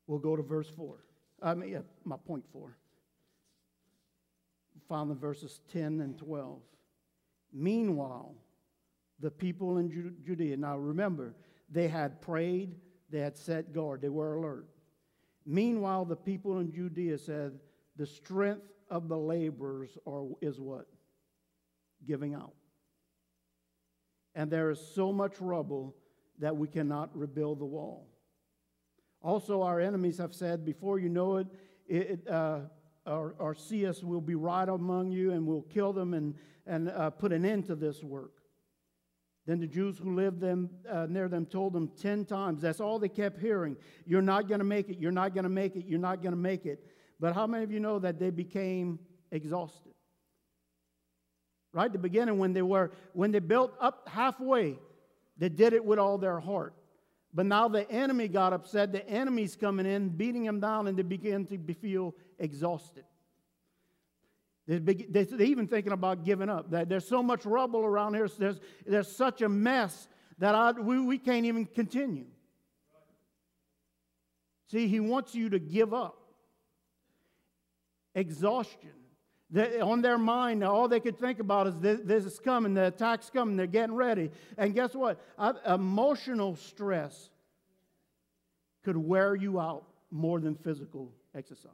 we'll 0.07 0.19
go 0.19 0.37
to 0.37 0.41
verse 0.41 0.69
4. 0.69 0.95
I 1.43 1.53
mean, 1.53 1.69
yeah, 1.69 1.79
my 2.05 2.15
point 2.15 2.45
4. 2.53 2.77
Found 4.87 5.11
in 5.11 5.17
verses 5.17 5.59
10 5.73 5.99
and 5.99 6.17
12. 6.17 6.61
Meanwhile, 7.51 8.33
the 9.19 9.29
people 9.29 9.79
in 9.79 10.15
Judea, 10.25 10.55
now 10.55 10.77
remember, 10.77 11.35
they 11.69 11.89
had 11.89 12.21
prayed, 12.21 12.73
they 13.09 13.19
had 13.19 13.37
set 13.37 13.73
guard, 13.73 14.01
they 14.01 14.07
were 14.07 14.35
alert. 14.35 14.65
Meanwhile, 15.45 16.05
the 16.05 16.15
people 16.15 16.59
in 16.59 16.71
Judea 16.71 17.17
said, 17.17 17.59
The 17.99 18.07
strength 18.07 18.65
of 18.89 19.09
the 19.09 19.17
laborers 19.17 19.97
are, 20.07 20.25
is 20.41 20.57
what? 20.57 20.87
Giving 22.07 22.33
out. 22.33 22.53
And 24.33 24.49
there 24.49 24.69
is 24.69 24.79
so 24.95 25.11
much 25.11 25.41
rubble 25.41 25.97
that 26.39 26.55
we 26.55 26.69
cannot 26.69 27.15
rebuild 27.15 27.59
the 27.59 27.65
wall. 27.65 28.07
Also, 29.21 29.63
our 29.63 29.81
enemies 29.81 30.17
have 30.17 30.33
said, 30.33 30.63
Before 30.63 30.97
you 30.97 31.09
know 31.09 31.37
it, 31.37 31.47
it 31.87 32.25
uh, 32.29 32.59
our, 33.05 33.35
our 33.37 33.53
CS 33.53 34.01
will 34.01 34.21
be 34.21 34.35
right 34.35 34.69
among 34.69 35.11
you 35.11 35.31
and 35.31 35.45
we'll 35.45 35.63
kill 35.63 35.91
them 35.91 36.13
and, 36.13 36.35
and 36.65 36.89
uh, 36.89 37.09
put 37.09 37.33
an 37.33 37.43
end 37.43 37.65
to 37.65 37.75
this 37.75 38.01
work. 38.01 38.31
Then 39.45 39.59
the 39.59 39.67
Jews 39.67 39.97
who 39.97 40.15
lived 40.15 40.39
them, 40.39 40.69
uh, 40.89 41.07
near 41.09 41.27
them 41.27 41.45
told 41.45 41.73
them 41.73 41.91
10 41.99 42.23
times. 42.25 42.61
That's 42.61 42.79
all 42.79 42.97
they 42.97 43.09
kept 43.09 43.41
hearing. 43.41 43.75
You're 44.05 44.21
not 44.21 44.47
going 44.47 44.59
to 44.59 44.65
make 44.65 44.87
it. 44.87 44.99
You're 44.99 45.11
not 45.11 45.33
going 45.33 45.43
to 45.43 45.49
make 45.49 45.75
it. 45.75 45.85
You're 45.85 45.99
not 45.99 46.21
going 46.21 46.31
to 46.31 46.39
make 46.39 46.65
it. 46.65 46.85
But 47.19 47.33
how 47.33 47.47
many 47.47 47.63
of 47.63 47.71
you 47.71 47.79
know 47.79 47.99
that 47.99 48.19
they 48.19 48.29
became 48.29 48.99
exhausted? 49.31 49.93
Right? 51.73 51.91
The 51.91 51.99
beginning, 51.99 52.39
when 52.39 52.53
they 52.53 52.61
were, 52.61 52.91
when 53.13 53.31
they 53.31 53.39
built 53.39 53.73
up 53.79 54.07
halfway, 54.09 54.79
they 55.37 55.49
did 55.49 55.73
it 55.73 55.83
with 55.83 55.99
all 55.99 56.17
their 56.17 56.39
heart. 56.39 56.73
But 57.33 57.45
now 57.45 57.67
the 57.67 57.89
enemy 57.91 58.27
got 58.27 58.53
upset. 58.53 58.91
The 58.91 59.07
enemy's 59.07 59.55
coming 59.55 59.85
in, 59.85 60.09
beating 60.09 60.43
them 60.43 60.59
down, 60.59 60.87
and 60.87 60.97
they 60.97 61.03
begin 61.03 61.45
to 61.45 61.73
feel 61.75 62.15
exhausted. 62.39 63.03
They're 64.65 65.41
even 65.41 65.67
thinking 65.67 65.93
about 65.93 66.23
giving 66.23 66.49
up. 66.49 66.71
That 66.71 66.89
there's 66.89 67.07
so 67.07 67.23
much 67.23 67.45
rubble 67.45 67.81
around 67.81 68.13
here. 68.13 68.27
There's, 68.27 68.59
there's 68.85 69.15
such 69.15 69.41
a 69.41 69.49
mess 69.49 70.07
that 70.37 70.55
I, 70.55 70.71
we, 70.71 70.99
we 70.99 71.17
can't 71.17 71.45
even 71.45 71.65
continue. 71.65 72.25
See, 74.71 74.87
he 74.87 74.99
wants 74.99 75.33
you 75.33 75.49
to 75.49 75.59
give 75.59 75.93
up. 75.93 76.18
Exhaustion. 78.19 78.91
They, 79.49 79.79
on 79.79 80.01
their 80.01 80.17
mind, 80.17 80.63
all 80.63 80.87
they 80.87 80.99
could 80.99 81.17
think 81.17 81.39
about 81.39 81.67
is 81.67 81.79
this, 81.79 81.99
this, 82.03 82.25
is 82.25 82.37
coming, 82.37 82.73
the 82.73 82.87
attack's 82.87 83.29
coming, 83.29 83.55
they're 83.55 83.65
getting 83.65 83.95
ready. 83.95 84.29
And 84.57 84.75
guess 84.75 84.93
what? 84.93 85.19
emotional 85.65 86.55
stress 86.55 87.29
could 88.83 88.97
wear 88.97 89.35
you 89.35 89.59
out 89.59 89.85
more 90.11 90.39
than 90.39 90.55
physical 90.55 91.13
exercise. 91.33 91.71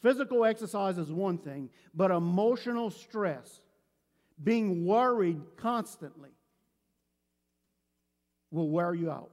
Physical 0.00 0.44
exercise 0.44 0.98
is 0.98 1.12
one 1.12 1.38
thing, 1.38 1.68
but 1.94 2.10
emotional 2.10 2.90
stress, 2.90 3.60
being 4.42 4.84
worried 4.84 5.40
constantly, 5.56 6.30
will 8.50 8.68
wear 8.68 8.94
you 8.94 9.10
out. 9.10 9.30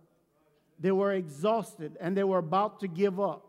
They 0.79 0.91
were 0.91 1.13
exhausted 1.13 1.97
and 1.99 2.15
they 2.15 2.23
were 2.23 2.37
about 2.37 2.81
to 2.81 2.87
give 2.87 3.19
up. 3.19 3.48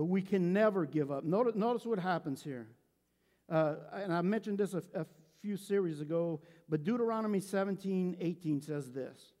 But 0.00 0.06
we 0.06 0.22
can 0.22 0.54
never 0.54 0.86
give 0.86 1.12
up. 1.12 1.24
Notice, 1.24 1.54
notice 1.54 1.84
what 1.84 1.98
happens 1.98 2.42
here. 2.42 2.68
Uh, 3.50 3.74
and 3.92 4.14
I 4.14 4.22
mentioned 4.22 4.56
this 4.56 4.72
a, 4.72 4.82
a 4.94 5.04
few 5.42 5.58
series 5.58 6.00
ago, 6.00 6.40
but 6.70 6.84
Deuteronomy 6.84 7.38
17 7.38 8.16
18 8.18 8.62
says 8.62 8.90
this. 8.92 9.34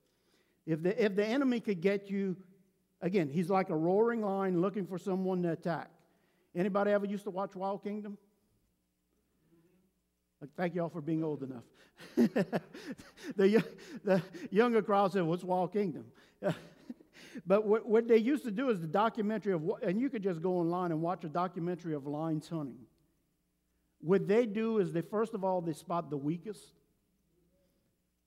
If 0.66 0.82
the, 0.82 1.02
if 1.02 1.16
the 1.16 1.24
enemy 1.24 1.60
could 1.60 1.80
get 1.80 2.10
you, 2.10 2.36
again, 3.00 3.30
he's 3.30 3.48
like 3.48 3.70
a 3.70 3.74
roaring 3.74 4.20
lion 4.20 4.60
looking 4.60 4.84
for 4.84 4.98
someone 4.98 5.42
to 5.44 5.52
attack. 5.52 5.88
Anybody 6.54 6.90
ever 6.90 7.06
used 7.06 7.24
to 7.24 7.30
watch 7.30 7.56
Wild 7.56 7.82
Kingdom? 7.82 8.18
Thank 10.58 10.74
you 10.74 10.82
all 10.82 10.90
for 10.90 11.00
being 11.00 11.24
old 11.24 11.42
enough. 11.42 11.64
the, 13.34 13.64
the 14.04 14.22
younger 14.50 14.82
crowd 14.82 15.12
said, 15.12 15.22
What's 15.22 15.42
Wild 15.42 15.72
Kingdom? 15.72 16.04
but 17.46 17.66
what, 17.66 17.86
what 17.86 18.08
they 18.08 18.16
used 18.16 18.44
to 18.44 18.50
do 18.50 18.70
is 18.70 18.80
the 18.80 18.86
documentary 18.86 19.52
of, 19.52 19.62
and 19.82 20.00
you 20.00 20.08
could 20.10 20.22
just 20.22 20.42
go 20.42 20.56
online 20.56 20.90
and 20.92 21.00
watch 21.00 21.24
a 21.24 21.28
documentary 21.28 21.94
of 21.94 22.06
lions 22.06 22.48
hunting. 22.48 22.86
What 24.00 24.26
they 24.26 24.46
do 24.46 24.78
is 24.78 24.92
they, 24.92 25.02
first 25.02 25.34
of 25.34 25.44
all, 25.44 25.60
they 25.60 25.72
spot 25.72 26.10
the 26.10 26.16
weakest. 26.16 26.72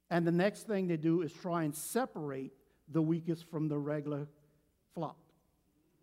And 0.10 0.28
the 0.28 0.32
next 0.32 0.68
thing 0.68 0.88
they 0.88 0.98
do 0.98 1.22
is 1.22 1.34
try 1.34 1.64
and 1.64 1.76
separate 1.76 2.54
the 2.92 3.02
weakest 3.02 3.50
from 3.50 3.68
the 3.68 3.78
regular 3.78 4.28
flock 4.94 5.18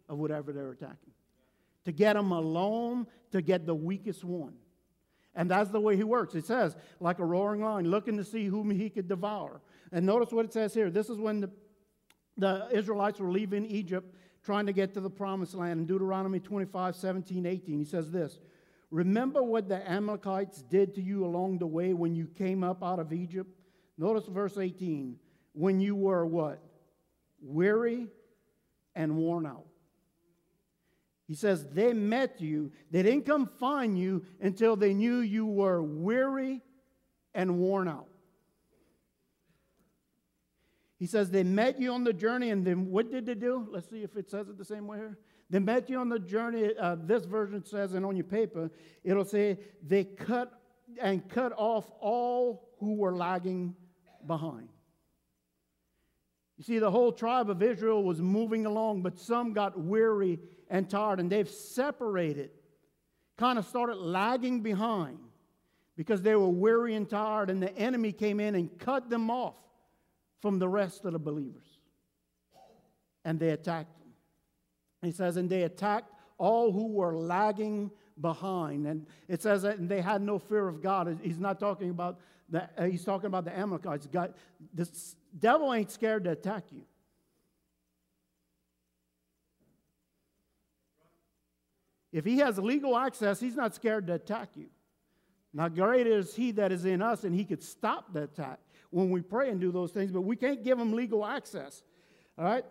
of 0.09 0.18
whatever 0.18 0.53
they're 0.53 0.72
attacking. 0.72 1.12
To 1.85 1.92
get 1.92 2.14
them 2.14 2.33
alone, 2.33 3.07
to 3.31 3.40
get 3.40 3.66
the 3.66 3.74
weakest 3.74 4.24
one. 4.24 4.55
And 5.35 5.48
that's 5.48 5.70
the 5.70 5.81
way 5.81 5.96
he 5.96 6.03
works. 6.03 6.35
It 6.35 6.44
says, 6.44 6.76
like 6.98 7.20
a 7.20 7.24
roaring 7.24 7.62
lion, 7.62 7.88
looking 7.88 8.16
to 8.16 8.24
see 8.24 8.46
whom 8.46 8.70
he 8.70 8.90
could 8.90 9.09
devour. 9.09 9.61
And 9.92 10.05
notice 10.05 10.33
what 10.33 10.44
it 10.44 10.53
says 10.53 10.74
here. 10.74 10.90
This 10.90 11.09
is 11.09 11.18
when 11.18 11.40
the, 11.42 11.50
the 12.36 12.68
Israelites 12.72 13.20
were 13.20 13.30
leaving 13.30 13.66
Egypt, 13.66 14.14
trying 14.42 14.66
to 14.66 14.72
get 14.72 14.94
to 14.94 15.00
the 15.00 15.10
promised 15.10 15.54
land. 15.54 15.80
In 15.80 15.86
Deuteronomy 15.86 16.40
25, 16.40 16.96
17, 16.96 17.46
18, 17.46 17.78
he 17.78 17.84
says 17.84 18.10
this 18.10 18.38
Remember 18.90 19.42
what 19.42 19.68
the 19.68 19.88
Amalekites 19.88 20.62
did 20.62 20.94
to 20.96 21.02
you 21.02 21.24
along 21.24 21.58
the 21.58 21.66
way 21.66 21.92
when 21.92 22.14
you 22.14 22.26
came 22.26 22.64
up 22.64 22.82
out 22.82 22.98
of 22.98 23.12
Egypt? 23.12 23.50
Notice 23.96 24.26
verse 24.26 24.56
18. 24.56 25.16
When 25.52 25.80
you 25.80 25.94
were 25.94 26.24
what? 26.26 26.62
Weary 27.40 28.08
and 28.94 29.16
worn 29.16 29.46
out. 29.46 29.66
He 31.26 31.34
says, 31.36 31.64
they 31.68 31.92
met 31.92 32.40
you. 32.40 32.72
They 32.90 33.04
didn't 33.04 33.24
come 33.24 33.46
find 33.46 33.96
you 33.96 34.24
until 34.40 34.74
they 34.74 34.94
knew 34.94 35.18
you 35.18 35.46
were 35.46 35.80
weary 35.80 36.60
and 37.34 37.58
worn 37.58 37.86
out. 37.86 38.08
He 41.00 41.06
says, 41.06 41.30
they 41.30 41.42
met 41.42 41.80
you 41.80 41.92
on 41.94 42.04
the 42.04 42.12
journey, 42.12 42.50
and 42.50 42.64
then 42.64 42.90
what 42.90 43.10
did 43.10 43.24
they 43.24 43.34
do? 43.34 43.66
Let's 43.70 43.88
see 43.88 44.02
if 44.02 44.16
it 44.16 44.30
says 44.30 44.50
it 44.50 44.58
the 44.58 44.66
same 44.66 44.86
way 44.86 44.98
here. 44.98 45.18
They 45.48 45.58
met 45.58 45.88
you 45.88 45.98
on 45.98 46.10
the 46.10 46.18
journey. 46.18 46.72
Uh, 46.78 46.96
this 47.02 47.24
version 47.24 47.64
says, 47.64 47.94
and 47.94 48.04
on 48.04 48.16
your 48.16 48.26
paper, 48.26 48.70
it'll 49.02 49.24
say, 49.24 49.58
they 49.82 50.04
cut 50.04 50.52
and 51.00 51.26
cut 51.26 51.54
off 51.56 51.90
all 52.00 52.68
who 52.80 52.96
were 52.96 53.16
lagging 53.16 53.74
behind. 54.26 54.68
You 56.58 56.64
see, 56.64 56.78
the 56.78 56.90
whole 56.90 57.12
tribe 57.12 57.48
of 57.48 57.62
Israel 57.62 58.04
was 58.04 58.20
moving 58.20 58.66
along, 58.66 59.00
but 59.00 59.18
some 59.18 59.54
got 59.54 59.80
weary 59.80 60.38
and 60.68 60.90
tired, 60.90 61.18
and 61.18 61.32
they've 61.32 61.48
separated, 61.48 62.50
kind 63.38 63.58
of 63.58 63.64
started 63.64 63.96
lagging 63.96 64.60
behind 64.60 65.18
because 65.96 66.20
they 66.20 66.36
were 66.36 66.50
weary 66.50 66.94
and 66.94 67.08
tired, 67.08 67.48
and 67.48 67.62
the 67.62 67.74
enemy 67.78 68.12
came 68.12 68.38
in 68.38 68.54
and 68.54 68.78
cut 68.78 69.08
them 69.08 69.30
off 69.30 69.54
from 70.40 70.59
the 70.59 70.68
rest 70.68 71.05
of 71.05 71.12
the 71.12 71.18
believers. 71.18 71.79
And 73.24 73.38
they 73.38 73.50
attacked 73.50 73.98
them. 73.98 74.09
He 75.03 75.12
says, 75.12 75.37
and 75.37 75.48
they 75.48 75.62
attacked 75.62 76.12
all 76.38 76.72
who 76.72 76.88
were 76.88 77.14
lagging 77.14 77.90
behind. 78.20 78.87
And 78.87 79.07
it 79.29 79.42
says 79.42 79.62
that 79.62 79.88
they 79.88 80.00
had 80.00 80.22
no 80.22 80.38
fear 80.38 80.66
of 80.68 80.83
God. 80.83 81.18
He's 81.22 81.38
not 81.38 81.61
talking 81.61 81.90
about 81.90 82.20
that. 82.48 82.72
He's 82.90 83.05
talking 83.05 83.26
about 83.26 83.44
the 83.44 83.57
Amalekites. 83.57 84.07
God, 84.07 84.35
the 84.74 84.88
devil 85.38 85.72
ain't 85.72 85.90
scared 85.90 86.24
to 86.24 86.31
attack 86.31 86.64
you. 86.70 86.83
If 92.12 92.24
he 92.24 92.38
has 92.38 92.59
legal 92.59 92.96
access, 92.96 93.38
he's 93.38 93.55
not 93.55 93.74
scared 93.74 94.09
to 94.09 94.14
attack 94.14 94.48
you. 94.57 94.66
Now, 95.53 95.68
greater 95.68 96.18
is 96.18 96.35
he 96.35 96.50
that 96.53 96.72
is 96.72 96.85
in 96.85 97.03
us, 97.03 97.24
and 97.24 97.35
he 97.35 97.44
could 97.44 97.62
stop 97.62 98.12
the 98.12 98.24
attack 98.24 98.59
when 98.90 99.11
we 99.11 99.22
pray 99.22 99.50
and 99.50 99.61
do 99.61 99.72
those 99.72 99.92
things, 99.92 100.12
but 100.12 100.22
we 100.22 100.37
can't 100.37 100.62
give 100.62 100.79
them 100.79 100.92
legal 100.92 101.24
access. 101.24 101.83
All 102.37 102.44
right? 102.44 102.64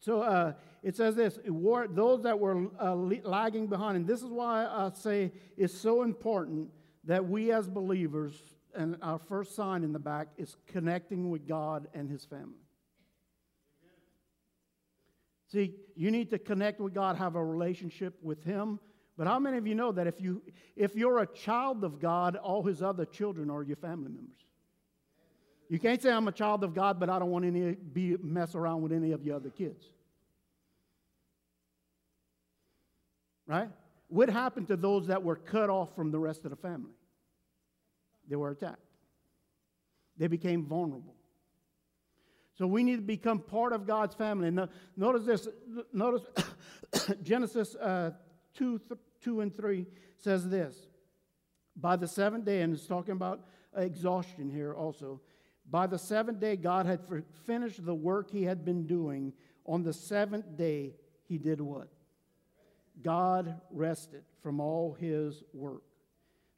So 0.00 0.20
uh, 0.20 0.52
it 0.82 0.94
says 0.94 1.16
this 1.16 1.38
war, 1.46 1.88
those 1.88 2.22
that 2.22 2.38
were 2.38 2.68
uh, 2.80 2.94
lagging 2.94 3.66
behind. 3.66 3.96
And 3.96 4.06
this 4.06 4.22
is 4.22 4.30
why 4.30 4.66
I 4.66 4.90
say 4.94 5.32
it's 5.56 5.74
so 5.74 6.02
important 6.02 6.70
that 7.04 7.26
we 7.28 7.52
as 7.52 7.68
believers, 7.68 8.34
and 8.74 8.96
our 9.00 9.18
first 9.18 9.54
sign 9.54 9.84
in 9.84 9.92
the 9.92 9.98
back 9.98 10.28
is 10.36 10.56
connecting 10.66 11.30
with 11.30 11.46
God 11.48 11.88
and 11.94 12.10
His 12.10 12.24
family. 12.24 12.60
See, 15.50 15.74
you 15.94 16.10
need 16.10 16.30
to 16.30 16.38
connect 16.38 16.80
with 16.80 16.92
God, 16.92 17.16
have 17.16 17.36
a 17.36 17.44
relationship 17.44 18.18
with 18.20 18.44
Him, 18.44 18.80
But 19.16 19.26
how 19.26 19.38
many 19.38 19.56
of 19.56 19.66
you 19.66 19.74
know 19.74 19.92
that 19.92 20.06
if, 20.06 20.20
you, 20.20 20.42
if 20.76 20.94
you're 20.94 21.20
a 21.20 21.26
child 21.26 21.84
of 21.84 21.98
God, 21.98 22.36
all 22.36 22.62
his 22.62 22.82
other 22.82 23.06
children 23.06 23.50
are 23.50 23.62
your 23.62 23.76
family 23.76 24.10
members? 24.10 24.45
You 25.68 25.78
can't 25.78 26.00
say 26.00 26.10
I'm 26.12 26.28
a 26.28 26.32
child 26.32 26.62
of 26.62 26.74
God, 26.74 27.00
but 27.00 27.10
I 27.10 27.18
don't 27.18 27.30
want 27.30 27.44
any 27.44 27.72
be 27.72 28.16
mess 28.22 28.54
around 28.54 28.82
with 28.82 28.92
any 28.92 29.12
of 29.12 29.24
your 29.24 29.36
other 29.36 29.50
kids. 29.50 29.84
Right? 33.46 33.68
What 34.08 34.28
happened 34.28 34.68
to 34.68 34.76
those 34.76 35.08
that 35.08 35.22
were 35.22 35.36
cut 35.36 35.70
off 35.70 35.94
from 35.96 36.10
the 36.10 36.18
rest 36.18 36.44
of 36.44 36.50
the 36.50 36.56
family? 36.56 36.92
They 38.28 38.36
were 38.36 38.50
attacked. 38.50 38.78
They 40.16 40.26
became 40.28 40.64
vulnerable. 40.64 41.14
So 42.54 42.66
we 42.66 42.82
need 42.82 42.96
to 42.96 43.02
become 43.02 43.40
part 43.40 43.72
of 43.72 43.86
God's 43.86 44.14
family. 44.14 44.50
Now, 44.50 44.68
notice 44.96 45.26
this. 45.26 45.48
Notice 45.92 46.22
Genesis 47.22 47.74
uh, 47.74 48.12
2, 48.54 48.78
th- 48.78 49.00
2 49.22 49.40
and 49.42 49.54
3 49.54 49.86
says 50.16 50.48
this. 50.48 50.74
By 51.76 51.96
the 51.96 52.08
seventh 52.08 52.46
day, 52.46 52.62
and 52.62 52.72
it's 52.72 52.86
talking 52.86 53.12
about 53.12 53.42
exhaustion 53.76 54.50
here 54.50 54.72
also. 54.72 55.20
By 55.68 55.86
the 55.86 55.98
seventh 55.98 56.40
day, 56.40 56.56
God 56.56 56.86
had 56.86 57.00
finished 57.44 57.84
the 57.84 57.94
work 57.94 58.30
he 58.30 58.44
had 58.44 58.64
been 58.64 58.86
doing. 58.86 59.32
On 59.64 59.82
the 59.82 59.92
seventh 59.92 60.56
day, 60.56 60.94
he 61.24 61.38
did 61.38 61.60
what? 61.60 61.88
God 63.02 63.60
rested 63.70 64.22
from 64.42 64.60
all 64.60 64.94
his 64.94 65.42
work. 65.52 65.82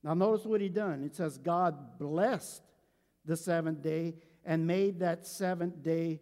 Now, 0.04 0.14
notice 0.14 0.44
what 0.44 0.60
he 0.60 0.68
done. 0.68 1.02
It 1.02 1.16
says, 1.16 1.38
God 1.38 1.98
blessed 1.98 2.62
the 3.24 3.36
seventh 3.36 3.82
day 3.82 4.14
and 4.44 4.66
made 4.66 5.00
that 5.00 5.26
seventh 5.26 5.82
day 5.82 6.20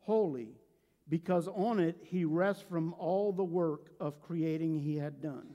holy, 0.00 0.56
because 1.08 1.46
on 1.48 1.78
it 1.78 1.96
he 2.02 2.24
rests 2.24 2.64
from 2.68 2.94
all 2.94 3.32
the 3.32 3.44
work 3.44 3.92
of 4.00 4.20
creating 4.20 4.80
he 4.80 4.96
had 4.96 5.20
done. 5.20 5.46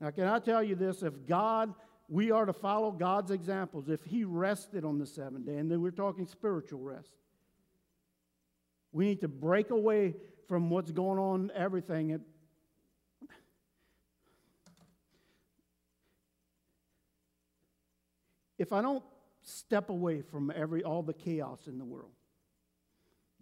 Now, 0.00 0.10
can 0.10 0.24
I 0.24 0.38
tell 0.38 0.62
you 0.62 0.74
this? 0.74 1.02
If 1.02 1.26
God, 1.26 1.72
we 2.08 2.30
are 2.30 2.44
to 2.44 2.52
follow 2.52 2.90
God's 2.90 3.30
examples, 3.30 3.88
if 3.88 4.04
he 4.04 4.24
rested 4.24 4.84
on 4.84 4.98
the 4.98 5.06
seventh 5.06 5.46
day, 5.46 5.56
and 5.56 5.70
then 5.70 5.80
we're 5.80 5.90
talking 5.90 6.26
spiritual 6.26 6.80
rest, 6.80 7.10
we 8.92 9.06
need 9.06 9.20
to 9.22 9.28
break 9.28 9.70
away 9.70 10.14
from 10.46 10.70
what's 10.70 10.90
going 10.90 11.18
on, 11.18 11.50
everything. 11.54 12.20
If 18.58 18.72
I 18.72 18.82
don't 18.82 19.02
step 19.44 19.90
away 19.90 20.22
from 20.22 20.52
every 20.54 20.82
all 20.82 21.02
the 21.02 21.12
chaos 21.12 21.66
in 21.66 21.78
the 21.78 21.84
world. 21.84 22.12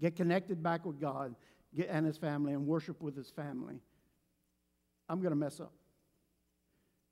Get 0.00 0.16
connected 0.16 0.62
back 0.62 0.84
with 0.84 1.00
God 1.00 1.34
and 1.88 2.04
his 2.04 2.18
family 2.18 2.52
and 2.52 2.66
worship 2.66 3.00
with 3.00 3.16
his 3.16 3.30
family. 3.30 3.80
I'm 5.08 5.20
going 5.20 5.30
to 5.30 5.36
mess 5.36 5.60
up. 5.60 5.72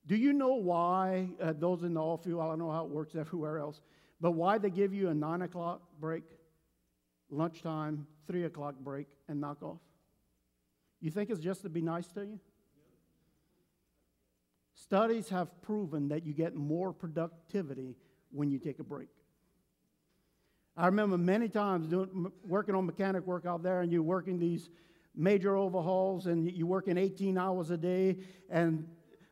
Do 0.07 0.17
you 0.17 0.33
know 0.33 0.55
why 0.55 1.29
uh, 1.41 1.53
those 1.57 1.83
in 1.83 1.95
the 1.95 2.01
oil 2.01 2.17
field, 2.17 2.41
I 2.41 2.47
don't 2.47 2.59
know 2.59 2.71
how 2.71 2.85
it 2.85 2.91
works 2.91 3.15
everywhere 3.15 3.59
else, 3.59 3.81
but 4.21 4.33
why 4.33 4.59
they 4.59 4.71
give 4.71 4.93
you 4.93 5.09
a 5.09 5.15
9 5.15 5.43
o'clock 5.43 5.83
break, 6.01 6.25
lunchtime, 7.31 8.07
3 8.27 8.45
o'clock 8.45 8.75
break, 8.81 9.07
and 9.29 9.41
knock 9.41 9.63
off? 9.63 9.81
You 11.01 11.11
think 11.11 11.31
it's 11.31 11.41
just 11.41 11.63
to 11.63 11.69
be 11.69 11.81
nice 11.81 12.09
to 12.09 12.21
you? 12.23 12.41
Studies 14.75 15.29
have 15.29 15.61
proven 15.63 16.09
that 16.09 16.25
you 16.25 16.33
get 16.33 16.55
more 16.55 16.93
productivity 16.93 17.97
when 18.31 18.51
you 18.51 18.59
take 18.59 18.79
a 18.79 18.85
break. 18.85 19.09
I 20.77 20.87
remember 20.87 21.19
many 21.19 21.49
times 21.49 21.87
doing, 21.87 22.33
working 22.47 22.75
on 22.75 22.87
mechanic 22.87 23.27
work 23.27 23.45
out 23.45 23.63
there, 23.63 23.83
and 23.83 23.93
you're 23.93 24.03
working 24.03 24.39
these 24.39 24.71
major 25.15 25.57
overhauls, 25.57 26.27
and 26.27 26.51
you're 26.51 26.67
working 26.67 26.97
18 26.97 27.37
hours 27.37 27.71
a 27.71 27.77
day, 27.77 28.19
and 28.49 28.89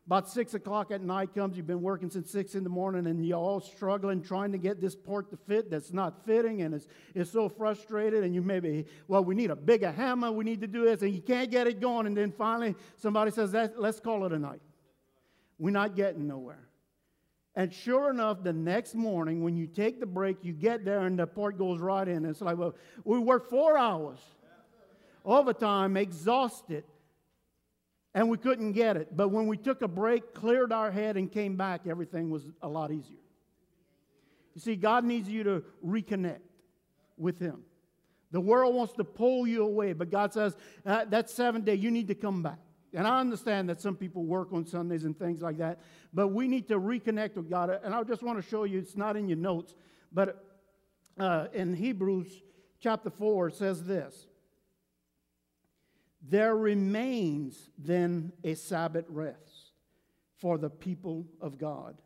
about 0.08 0.26
six 0.26 0.54
o'clock 0.54 0.90
at 0.90 1.02
night 1.02 1.34
comes, 1.34 1.54
you've 1.54 1.66
been 1.66 1.82
working 1.82 2.08
since 2.08 2.30
six 2.30 2.54
in 2.54 2.64
the 2.64 2.70
morning, 2.70 3.06
and 3.06 3.26
you're 3.26 3.36
all 3.36 3.60
struggling 3.60 4.22
trying 4.22 4.50
to 4.52 4.56
get 4.56 4.80
this 4.80 4.96
part 4.96 5.30
to 5.30 5.36
fit 5.36 5.70
that's 5.70 5.92
not 5.92 6.24
fitting, 6.24 6.62
and 6.62 6.74
it's, 6.74 6.86
it's 7.14 7.30
so 7.30 7.46
frustrated, 7.46 8.24
and 8.24 8.34
you 8.34 8.40
maybe, 8.40 8.86
well, 9.06 9.22
we 9.22 9.34
need 9.34 9.50
a 9.50 9.56
bigger 9.56 9.92
hammer, 9.92 10.32
we 10.32 10.46
need 10.46 10.62
to 10.62 10.66
do 10.66 10.86
this, 10.86 11.02
and 11.02 11.12
you 11.12 11.20
can't 11.20 11.50
get 11.50 11.66
it 11.66 11.78
going, 11.78 12.06
and 12.06 12.16
then 12.16 12.32
finally 12.32 12.74
somebody 12.96 13.30
says, 13.30 13.54
let's 13.76 14.00
call 14.00 14.24
it 14.24 14.32
a 14.32 14.38
night. 14.38 14.62
We're 15.58 15.72
not 15.72 15.94
getting 15.94 16.26
nowhere. 16.26 16.70
And 17.54 17.70
sure 17.70 18.08
enough, 18.08 18.42
the 18.42 18.54
next 18.54 18.94
morning, 18.94 19.42
when 19.42 19.58
you 19.58 19.66
take 19.66 20.00
the 20.00 20.06
break, 20.06 20.38
you 20.42 20.54
get 20.54 20.86
there 20.86 21.00
and 21.00 21.18
the 21.18 21.26
part 21.26 21.58
goes 21.58 21.80
right 21.80 22.08
in. 22.08 22.24
It's 22.24 22.40
like, 22.40 22.56
well, 22.56 22.74
we 23.04 23.18
worked 23.18 23.50
four 23.50 23.76
hours 23.76 24.20
overtime, 25.22 25.98
exhausted, 25.98 26.84
and 28.18 28.28
we 28.28 28.36
couldn't 28.36 28.72
get 28.72 28.96
it. 28.96 29.16
But 29.16 29.28
when 29.28 29.46
we 29.46 29.56
took 29.56 29.80
a 29.80 29.86
break, 29.86 30.34
cleared 30.34 30.72
our 30.72 30.90
head, 30.90 31.16
and 31.16 31.30
came 31.30 31.54
back, 31.54 31.82
everything 31.86 32.30
was 32.30 32.42
a 32.60 32.68
lot 32.68 32.90
easier. 32.90 33.20
You 34.56 34.60
see, 34.60 34.74
God 34.74 35.04
needs 35.04 35.28
you 35.28 35.44
to 35.44 35.62
reconnect 35.86 36.40
with 37.16 37.38
Him. 37.38 37.62
The 38.32 38.40
world 38.40 38.74
wants 38.74 38.94
to 38.94 39.04
pull 39.04 39.46
you 39.46 39.62
away, 39.62 39.92
but 39.92 40.10
God 40.10 40.32
says, 40.32 40.56
uh, 40.84 41.04
that 41.04 41.30
seventh 41.30 41.64
day, 41.64 41.76
you 41.76 41.92
need 41.92 42.08
to 42.08 42.16
come 42.16 42.42
back. 42.42 42.58
And 42.92 43.06
I 43.06 43.20
understand 43.20 43.68
that 43.68 43.80
some 43.80 43.94
people 43.94 44.24
work 44.24 44.52
on 44.52 44.66
Sundays 44.66 45.04
and 45.04 45.16
things 45.16 45.40
like 45.40 45.58
that, 45.58 45.78
but 46.12 46.28
we 46.28 46.48
need 46.48 46.66
to 46.68 46.80
reconnect 46.80 47.36
with 47.36 47.48
God. 47.48 47.70
And 47.84 47.94
I 47.94 48.02
just 48.02 48.24
want 48.24 48.42
to 48.42 48.50
show 48.50 48.64
you, 48.64 48.80
it's 48.80 48.96
not 48.96 49.16
in 49.16 49.28
your 49.28 49.38
notes, 49.38 49.76
but 50.12 50.44
uh, 51.20 51.46
in 51.52 51.72
Hebrews 51.72 52.42
chapter 52.80 53.10
4, 53.10 53.46
it 53.46 53.54
says 53.54 53.84
this 53.84 54.26
There 56.20 56.56
remains 56.56 57.70
then 57.78 58.32
a 58.44 58.54
Sabbath 58.54 59.06
rest 59.08 59.72
for 60.38 60.58
the 60.58 60.70
people 60.70 61.26
of 61.40 61.58
God. 61.58 61.96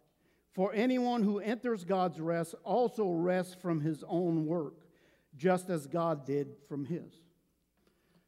For 0.53 0.72
anyone 0.75 1.22
who 1.22 1.38
enters 1.38 1.85
God's 1.85 2.20
rest 2.20 2.55
also 2.62 3.09
rests 3.09 3.55
from 3.55 3.81
his 3.81 4.05
own 4.07 4.46
work, 4.46 4.75
just 5.37 5.70
as 5.70 5.87
God 5.87 6.27
did 6.27 6.57
from 6.68 6.85
his. 6.85 7.11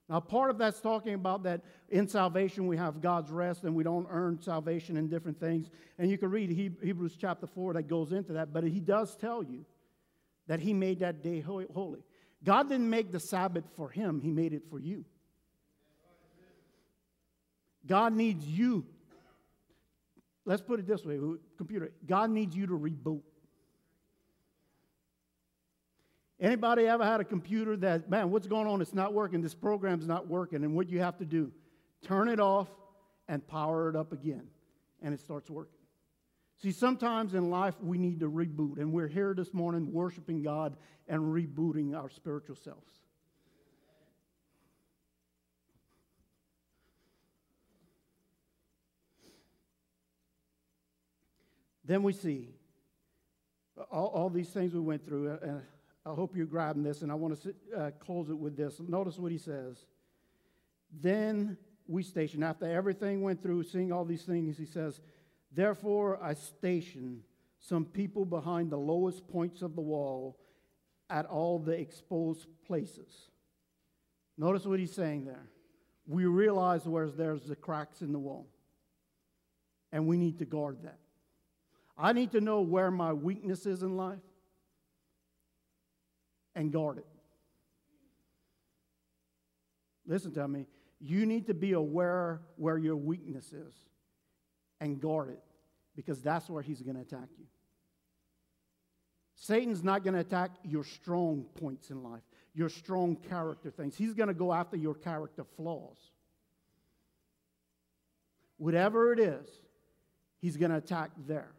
Now, 0.08 0.20
part 0.20 0.50
of 0.50 0.58
that's 0.58 0.80
talking 0.80 1.14
about 1.14 1.44
that 1.44 1.62
in 1.88 2.08
salvation 2.08 2.66
we 2.66 2.76
have 2.76 3.00
God's 3.00 3.30
rest 3.30 3.64
and 3.64 3.74
we 3.74 3.84
don't 3.84 4.06
earn 4.10 4.40
salvation 4.40 4.96
in 4.96 5.08
different 5.08 5.40
things. 5.40 5.70
And 5.98 6.10
you 6.10 6.18
can 6.18 6.30
read 6.30 6.50
Hebrews 6.50 7.16
chapter 7.18 7.46
4 7.46 7.74
that 7.74 7.84
goes 7.84 8.12
into 8.12 8.34
that, 8.34 8.52
but 8.52 8.64
he 8.64 8.80
does 8.80 9.16
tell 9.16 9.42
you 9.42 9.64
that 10.46 10.60
he 10.60 10.74
made 10.74 11.00
that 11.00 11.22
day 11.22 11.40
holy. 11.40 12.02
God 12.42 12.68
didn't 12.68 12.90
make 12.90 13.12
the 13.12 13.20
Sabbath 13.20 13.64
for 13.76 13.88
him, 13.88 14.20
he 14.20 14.30
made 14.30 14.52
it 14.52 14.64
for 14.68 14.78
you. 14.78 15.06
God 17.86 18.14
needs 18.14 18.46
you. 18.46 18.84
Let's 20.46 20.62
put 20.62 20.78
it 20.78 20.86
this 20.86 21.04
way, 21.04 21.18
computer. 21.56 21.90
God 22.06 22.30
needs 22.30 22.54
you 22.54 22.66
to 22.66 22.78
reboot. 22.78 23.22
Anybody 26.40 26.86
ever 26.86 27.04
had 27.04 27.20
a 27.20 27.24
computer 27.24 27.76
that, 27.78 28.10
man, 28.10 28.30
what's 28.30 28.46
going 28.46 28.66
on? 28.66 28.82
It's 28.82 28.92
not 28.92 29.14
working. 29.14 29.40
This 29.40 29.54
program's 29.54 30.06
not 30.06 30.26
working. 30.26 30.64
And 30.64 30.74
what 30.74 30.90
you 30.90 31.00
have 31.00 31.16
to 31.18 31.24
do? 31.24 31.52
Turn 32.02 32.28
it 32.28 32.40
off 32.40 32.68
and 33.28 33.46
power 33.46 33.88
it 33.88 33.96
up 33.96 34.12
again. 34.12 34.48
And 35.00 35.14
it 35.14 35.20
starts 35.20 35.48
working. 35.48 35.78
See, 36.60 36.72
sometimes 36.72 37.34
in 37.34 37.50
life 37.50 37.74
we 37.80 37.98
need 37.98 38.20
to 38.20 38.30
reboot. 38.30 38.78
And 38.78 38.92
we're 38.92 39.08
here 39.08 39.32
this 39.34 39.54
morning 39.54 39.92
worshiping 39.92 40.42
God 40.42 40.76
and 41.08 41.20
rebooting 41.22 41.96
our 41.96 42.10
spiritual 42.10 42.56
selves. 42.56 42.92
Then 51.84 52.02
we 52.02 52.12
see 52.12 52.48
all, 53.90 54.06
all 54.06 54.30
these 54.30 54.48
things 54.48 54.72
we 54.72 54.80
went 54.80 55.04
through. 55.04 55.38
and 55.42 55.62
I 56.06 56.10
hope 56.10 56.36
you're 56.36 56.46
grabbing 56.46 56.82
this, 56.82 57.02
and 57.02 57.10
I 57.10 57.14
want 57.14 57.42
to 57.42 57.54
uh, 57.76 57.90
close 57.92 58.28
it 58.28 58.38
with 58.38 58.56
this. 58.56 58.80
Notice 58.80 59.18
what 59.18 59.32
he 59.32 59.38
says. 59.38 59.76
Then 60.92 61.56
we 61.86 62.02
station, 62.02 62.42
after 62.42 62.66
everything 62.66 63.22
went 63.22 63.42
through, 63.42 63.64
seeing 63.64 63.92
all 63.92 64.04
these 64.04 64.22
things, 64.22 64.56
he 64.56 64.66
says, 64.66 65.00
Therefore 65.52 66.18
I 66.22 66.34
station 66.34 67.22
some 67.58 67.84
people 67.84 68.24
behind 68.24 68.70
the 68.70 68.78
lowest 68.78 69.26
points 69.28 69.62
of 69.62 69.74
the 69.74 69.80
wall 69.80 70.38
at 71.08 71.26
all 71.26 71.58
the 71.58 71.72
exposed 71.72 72.46
places. 72.66 73.30
Notice 74.36 74.66
what 74.66 74.78
he's 74.78 74.92
saying 74.92 75.24
there. 75.24 75.48
We 76.06 76.26
realize 76.26 76.86
where 76.86 77.08
there's 77.08 77.44
the 77.44 77.56
cracks 77.56 78.02
in 78.02 78.12
the 78.12 78.18
wall, 78.18 78.46
and 79.92 80.06
we 80.06 80.18
need 80.18 80.38
to 80.40 80.44
guard 80.44 80.82
that. 80.82 80.98
I 81.96 82.12
need 82.12 82.32
to 82.32 82.40
know 82.40 82.60
where 82.60 82.90
my 82.90 83.12
weakness 83.12 83.66
is 83.66 83.82
in 83.82 83.96
life 83.96 84.18
and 86.54 86.72
guard 86.72 86.98
it. 86.98 87.06
Listen 90.06 90.32
to 90.32 90.46
me. 90.46 90.66
You 91.00 91.26
need 91.26 91.46
to 91.46 91.54
be 91.54 91.72
aware 91.72 92.40
where 92.56 92.78
your 92.78 92.96
weakness 92.96 93.52
is 93.52 93.74
and 94.80 95.00
guard 95.00 95.30
it 95.30 95.42
because 95.94 96.20
that's 96.20 96.48
where 96.48 96.62
he's 96.62 96.82
going 96.82 96.96
to 96.96 97.02
attack 97.02 97.28
you. 97.38 97.46
Satan's 99.36 99.82
not 99.82 100.04
going 100.04 100.14
to 100.14 100.20
attack 100.20 100.50
your 100.62 100.84
strong 100.84 101.44
points 101.54 101.90
in 101.90 102.02
life, 102.02 102.22
your 102.54 102.68
strong 102.68 103.16
character 103.16 103.70
things. 103.70 103.96
He's 103.96 104.14
going 104.14 104.28
to 104.28 104.34
go 104.34 104.52
after 104.52 104.76
your 104.76 104.94
character 104.94 105.44
flaws. 105.56 105.98
Whatever 108.56 109.12
it 109.12 109.18
is, 109.18 109.46
he's 110.40 110.56
going 110.56 110.70
to 110.70 110.76
attack 110.76 111.10
there. 111.26 111.52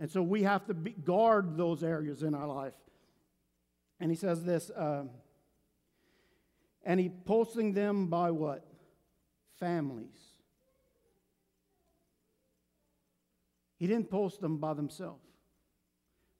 And 0.00 0.10
so 0.10 0.22
we 0.22 0.42
have 0.44 0.66
to 0.66 0.74
be, 0.74 0.92
guard 0.92 1.56
those 1.56 1.82
areas 1.82 2.22
in 2.22 2.34
our 2.34 2.46
life. 2.46 2.74
And 4.00 4.10
he 4.10 4.16
says 4.16 4.44
this, 4.44 4.70
uh, 4.70 5.04
and 6.84 7.00
he 7.00 7.08
posting 7.08 7.72
them 7.72 8.06
by 8.06 8.30
what? 8.30 8.64
Families. 9.58 10.16
He 13.76 13.86
didn't 13.86 14.10
post 14.10 14.40
them 14.40 14.58
by 14.58 14.74
themselves. 14.74 15.24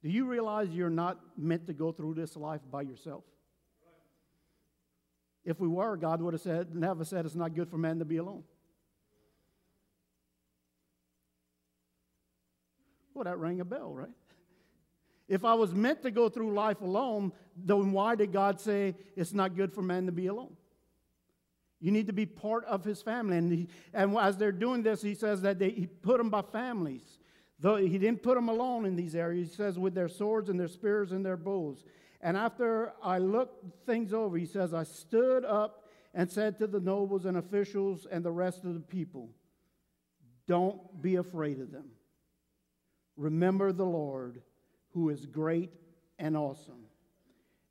Do 0.02 0.08
you 0.08 0.26
realize 0.26 0.68
you're 0.70 0.90
not 0.90 1.18
meant 1.36 1.66
to 1.66 1.72
go 1.72 1.90
through 1.90 2.14
this 2.14 2.36
life 2.36 2.60
by 2.70 2.82
yourself? 2.82 3.24
If 5.44 5.58
we 5.58 5.66
were, 5.66 5.96
God 5.96 6.20
would 6.22 6.34
have 6.34 6.40
said, 6.40 6.74
never 6.74 7.04
said 7.04 7.24
it's 7.24 7.34
not 7.34 7.54
good 7.54 7.68
for 7.68 7.78
man 7.78 7.98
to 7.98 8.04
be 8.04 8.18
alone. 8.18 8.44
Well, 13.18 13.24
that 13.24 13.40
rang 13.40 13.60
a 13.60 13.64
bell, 13.64 13.92
right? 13.92 14.12
If 15.26 15.44
I 15.44 15.54
was 15.54 15.74
meant 15.74 16.02
to 16.02 16.12
go 16.12 16.28
through 16.28 16.54
life 16.54 16.80
alone, 16.80 17.32
then 17.56 17.90
why 17.90 18.14
did 18.14 18.32
God 18.32 18.60
say 18.60 18.94
it's 19.16 19.32
not 19.32 19.56
good 19.56 19.72
for 19.72 19.82
man 19.82 20.06
to 20.06 20.12
be 20.12 20.28
alone? 20.28 20.56
You 21.80 21.90
need 21.90 22.06
to 22.06 22.12
be 22.12 22.26
part 22.26 22.64
of 22.66 22.84
his 22.84 23.02
family. 23.02 23.36
And, 23.36 23.52
he, 23.52 23.68
and 23.92 24.16
as 24.16 24.36
they're 24.36 24.52
doing 24.52 24.84
this, 24.84 25.02
he 25.02 25.14
says 25.16 25.42
that 25.42 25.58
they, 25.58 25.70
he 25.70 25.88
put 25.88 26.18
them 26.18 26.30
by 26.30 26.42
families. 26.42 27.18
Though 27.58 27.74
he 27.74 27.98
didn't 27.98 28.22
put 28.22 28.36
them 28.36 28.48
alone 28.48 28.86
in 28.86 28.94
these 28.94 29.16
areas, 29.16 29.48
he 29.48 29.54
says, 29.56 29.80
with 29.80 29.96
their 29.96 30.08
swords 30.08 30.48
and 30.48 30.60
their 30.60 30.68
spears 30.68 31.10
and 31.10 31.26
their 31.26 31.36
bows. 31.36 31.82
And 32.20 32.36
after 32.36 32.92
I 33.02 33.18
looked 33.18 33.84
things 33.84 34.12
over, 34.12 34.36
he 34.36 34.46
says, 34.46 34.72
I 34.72 34.84
stood 34.84 35.44
up 35.44 35.88
and 36.14 36.30
said 36.30 36.56
to 36.60 36.68
the 36.68 36.78
nobles 36.78 37.24
and 37.24 37.36
officials 37.36 38.06
and 38.08 38.24
the 38.24 38.30
rest 38.30 38.64
of 38.64 38.74
the 38.74 38.80
people, 38.80 39.30
Don't 40.46 41.02
be 41.02 41.16
afraid 41.16 41.58
of 41.58 41.72
them. 41.72 41.90
Remember 43.18 43.72
the 43.72 43.84
Lord, 43.84 44.40
who 44.90 45.10
is 45.10 45.26
great 45.26 45.72
and 46.20 46.36
awesome. 46.36 46.86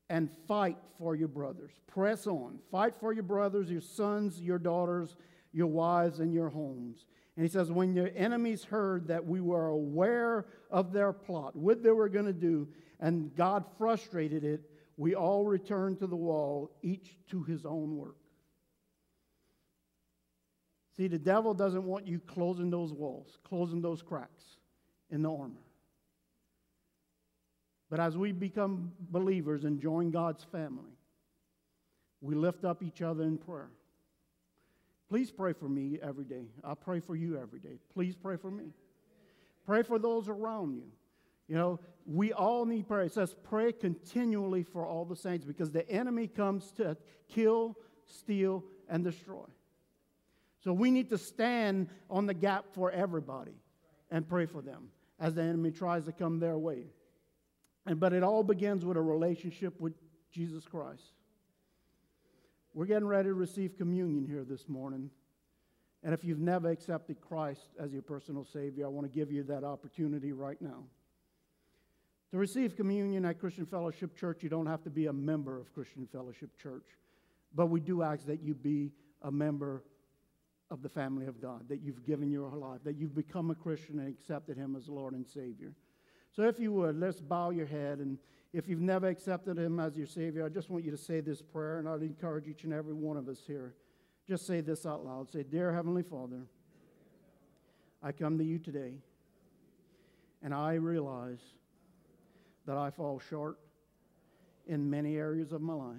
And 0.10 0.30
fight 0.48 0.78
for 1.00 1.16
your 1.16 1.30
brothers. 1.30 1.72
Press 1.88 2.28
on. 2.28 2.60
Fight 2.70 2.96
for 3.00 3.14
your 3.14 3.24
brothers, 3.24 3.72
your 3.72 3.82
sons, 3.82 4.40
your 4.40 4.60
daughters, 4.60 5.16
your 5.54 5.68
wives, 5.68 6.20
and 6.20 6.34
your 6.34 6.50
homes. 6.50 7.06
And 7.36 7.46
he 7.46 7.50
says, 7.50 7.72
When 7.72 7.96
your 7.96 8.10
enemies 8.16 8.66
heard 8.66 9.08
that 9.08 9.26
we 9.26 9.40
were 9.40 9.68
aware 9.68 10.46
of 10.70 10.92
their 10.92 11.14
plot, 11.14 11.56
what 11.56 11.82
they 11.82 11.92
were 11.92 12.10
going 12.10 12.26
to 12.26 12.34
do, 12.34 12.68
and 13.00 13.34
God 13.36 13.64
frustrated 13.78 14.44
it, 14.44 14.70
we 14.98 15.16
all 15.16 15.46
returned 15.46 16.00
to 16.00 16.08
the 16.08 16.16
wall, 16.16 16.72
each 16.82 17.18
to 17.32 17.44
his 17.44 17.66
own 17.66 17.96
work. 17.96 18.18
See, 20.98 21.08
the 21.08 21.20
devil 21.20 21.54
doesn't 21.54 21.84
want 21.84 22.08
you 22.08 22.20
closing 22.20 22.70
those 22.70 22.92
walls, 22.92 23.38
closing 23.44 23.82
those 23.82 24.02
cracks 24.02 24.58
in 25.10 25.22
the 25.22 25.32
armor. 25.32 25.64
But 27.90 28.00
as 28.00 28.18
we 28.18 28.32
become 28.32 28.92
believers 29.00 29.64
and 29.64 29.80
join 29.80 30.12
God's 30.12 30.44
family, 30.44 30.92
we 32.22 32.36
lift 32.36 32.66
up 32.66 32.84
each 32.84 33.02
other 33.02 33.24
in 33.24 33.38
prayer. 33.38 33.70
Please 35.10 35.32
pray 35.32 35.54
for 35.54 35.70
me 35.70 35.98
every 36.02 36.26
day. 36.26 36.48
I 36.64 36.74
pray 36.74 37.00
for 37.00 37.16
you 37.16 37.40
every 37.40 37.60
day. 37.60 37.80
Please 37.94 38.16
pray 38.16 38.36
for 38.36 38.52
me. 38.52 38.66
Pray 39.66 39.84
for 39.84 40.00
those 40.00 40.28
around 40.28 40.76
you. 40.76 40.88
You 41.48 41.56
know, 41.56 41.80
we 42.06 42.34
all 42.34 42.66
need 42.66 42.88
prayer. 42.88 43.04
It 43.04 43.14
says, 43.14 43.34
pray 43.44 43.72
continually 43.72 44.64
for 44.64 44.86
all 44.86 45.06
the 45.06 45.16
saints 45.16 45.46
because 45.46 45.72
the 45.72 45.90
enemy 45.90 46.28
comes 46.28 46.72
to 46.74 46.98
kill, 47.30 47.78
steal, 48.06 48.66
and 48.90 49.04
destroy. 49.04 49.46
So 50.62 50.74
we 50.74 50.92
need 50.92 51.10
to 51.12 51.18
stand 51.18 51.88
on 52.10 52.26
the 52.26 52.34
gap 52.34 52.66
for 52.74 52.92
everybody 52.92 53.56
and 54.12 54.28
pray 54.28 54.46
for 54.46 54.62
them 54.62 54.90
as 55.20 55.36
the 55.36 55.42
enemy 55.42 55.72
tries 55.72 56.06
to 56.06 56.12
come 56.12 56.40
their 56.40 56.58
way. 56.58 56.86
And, 57.86 58.00
but 58.00 58.14
it 58.14 58.24
all 58.24 58.44
begins 58.44 58.86
with 58.86 58.98
a 58.98 59.02
relationship 59.02 59.80
with 59.80 59.94
Jesus 60.32 60.66
Christ. 60.66 61.14
We're 62.74 62.86
getting 62.86 63.08
ready 63.08 63.30
to 63.30 63.34
receive 63.34 63.78
communion 63.78 64.28
here 64.28 64.44
this 64.44 64.68
morning. 64.68 65.10
And 66.04 66.14
if 66.14 66.24
you've 66.24 66.40
never 66.40 66.70
accepted 66.70 67.20
Christ 67.22 67.70
as 67.80 67.92
your 67.92 68.04
personal 68.04 68.46
Savior, 68.46 68.86
I 68.86 68.90
want 68.90 69.12
to 69.12 69.18
give 69.18 69.32
you 69.32 69.44
that 69.44 69.64
opportunity 69.64 70.32
right 70.32 70.62
now. 70.62 70.84
To 72.32 72.38
receive 72.38 72.76
communion 72.76 73.26
at 73.26 73.40
Christian 73.40 73.66
Fellowship 73.66 74.16
Church, 74.16 74.44
you 74.44 74.50
don't 74.50 74.68
have 74.68 74.84
to 74.84 74.90
be 74.90 75.08
a 75.08 75.14
member 75.14 75.60
of 75.60 75.74
Christian 75.74 76.08
Fellowship 76.12 76.50
Church, 76.62 76.86
but 77.56 77.68
we 77.68 77.80
do 77.80 78.04
ask 78.04 78.26
that 78.28 78.44
you 78.44 78.54
be 78.54 78.92
a 79.22 79.32
member 79.32 79.84
of 80.70 80.82
the 80.82 80.90
family 80.90 81.26
of 81.28 81.42
God, 81.42 81.68
that 81.70 81.82
you've 81.82 82.06
given 82.06 82.30
your 82.30 82.50
life, 82.50 82.82
that 82.84 82.98
you've 82.98 83.16
become 83.16 83.52
a 83.52 83.56
Christian 83.56 84.00
and 84.00 84.10
accepted 84.10 84.58
Him 84.58 84.76
as 84.76 84.90
Lord 84.90 85.14
and 85.14 85.26
Savior. 85.26 85.74
So, 86.36 86.44
if 86.44 86.60
you 86.60 86.72
would, 86.74 87.00
let's 87.00 87.22
bow 87.22 87.52
your 87.52 87.66
head. 87.66 88.00
And 88.00 88.18
if 88.54 88.68
you've 88.68 88.82
never 88.82 89.08
accepted 89.08 89.58
Him 89.58 89.80
as 89.80 89.96
your 89.96 90.08
Savior, 90.08 90.46
I 90.46 90.50
just 90.50 90.70
want 90.70 90.84
you 90.84 90.92
to 90.92 90.98
say 90.98 91.22
this 91.22 91.42
prayer, 91.42 91.80
and 91.80 91.88
I'd 91.88 92.02
encourage 92.02 92.48
each 92.48 92.64
and 92.64 92.74
every 92.74 92.94
one 92.94 93.18
of 93.18 93.28
us 93.30 93.40
here. 93.48 93.76
Just 94.28 94.46
say 94.46 94.60
this 94.60 94.86
out 94.86 95.06
loud. 95.06 95.32
Say, 95.32 95.44
Dear 95.44 95.74
Heavenly 95.74 96.04
Father, 96.04 96.42
I 98.04 98.12
come 98.12 98.38
to 98.38 98.44
you 98.44 98.60
today, 98.60 98.96
and 100.44 100.54
I 100.54 100.74
realize 100.74 101.40
that 102.66 102.78
I 102.78 102.90
fall 102.90 103.20
short 103.30 103.58
in 104.68 104.90
many 104.90 105.16
areas 105.16 105.54
of 105.54 105.62
my 105.62 105.74
life. 105.74 105.96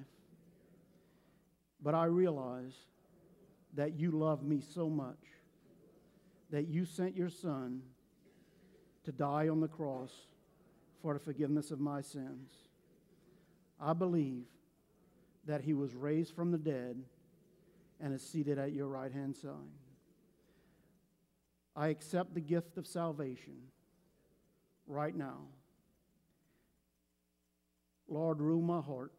But 1.83 1.95
I 1.95 2.05
realize 2.05 2.75
that 3.75 3.99
you 3.99 4.11
love 4.11 4.43
me 4.43 4.61
so 4.61 4.89
much 4.89 5.17
that 6.51 6.69
you 6.69 6.85
sent 6.85 7.15
your 7.17 7.29
son 7.29 7.83
to 9.05 9.13
die 9.13 9.49
on 9.49 9.61
the 9.61 9.69
cross 9.69 10.13
for 11.03 11.15
the 11.15 11.21
forgiveness 11.21 11.71
of 11.71 11.81
my 11.81 12.01
sins. 12.01 12.51
I 13.81 13.93
believe 13.93 14.45
that 15.47 15.63
he 15.63 15.75
was 15.75 15.95
raised 15.95 16.35
from 16.35 16.51
the 16.51 16.59
dead 16.59 16.97
and 18.01 18.15
is 18.15 18.23
seated 18.23 18.59
at 18.59 18.73
your 18.73 18.89
right 18.89 19.13
hand 19.13 19.37
side. 19.37 19.53
I 21.77 21.89
accept 21.89 22.35
the 22.35 22.41
gift 22.41 22.77
of 22.77 22.87
salvation 22.87 23.57
right 24.87 25.15
now. 25.15 25.39
Lord, 28.09 28.41
rule 28.41 28.63
my 28.63 28.81
heart. 28.81 29.13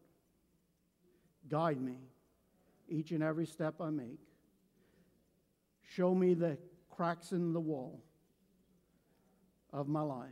Guide 1.48 1.80
me 1.80 1.96
each 2.88 3.12
and 3.12 3.22
every 3.22 3.46
step 3.46 3.80
I 3.80 3.90
make. 3.90 4.20
Show 5.96 6.14
me 6.14 6.34
the 6.34 6.56
cracks 6.88 7.32
in 7.32 7.52
the 7.52 7.60
wall 7.60 8.00
of 9.72 9.88
my 9.88 10.02
life 10.02 10.28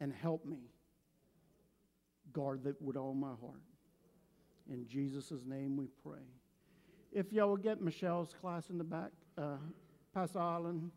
and 0.00 0.10
help 0.10 0.46
me 0.46 0.70
guard 2.32 2.64
that 2.64 2.80
with 2.80 2.96
all 2.96 3.12
my 3.12 3.34
heart. 3.40 3.60
In 4.70 4.86
Jesus' 4.88 5.32
name 5.46 5.76
we 5.76 5.88
pray. 6.02 6.24
If 7.12 7.30
y'all 7.30 7.50
will 7.50 7.56
get 7.58 7.82
Michelle's 7.82 8.34
class 8.40 8.70
in 8.70 8.78
the 8.78 8.84
back, 8.84 9.10
uh, 9.36 9.56
Pastor 10.14 10.38
Island. 10.38 10.90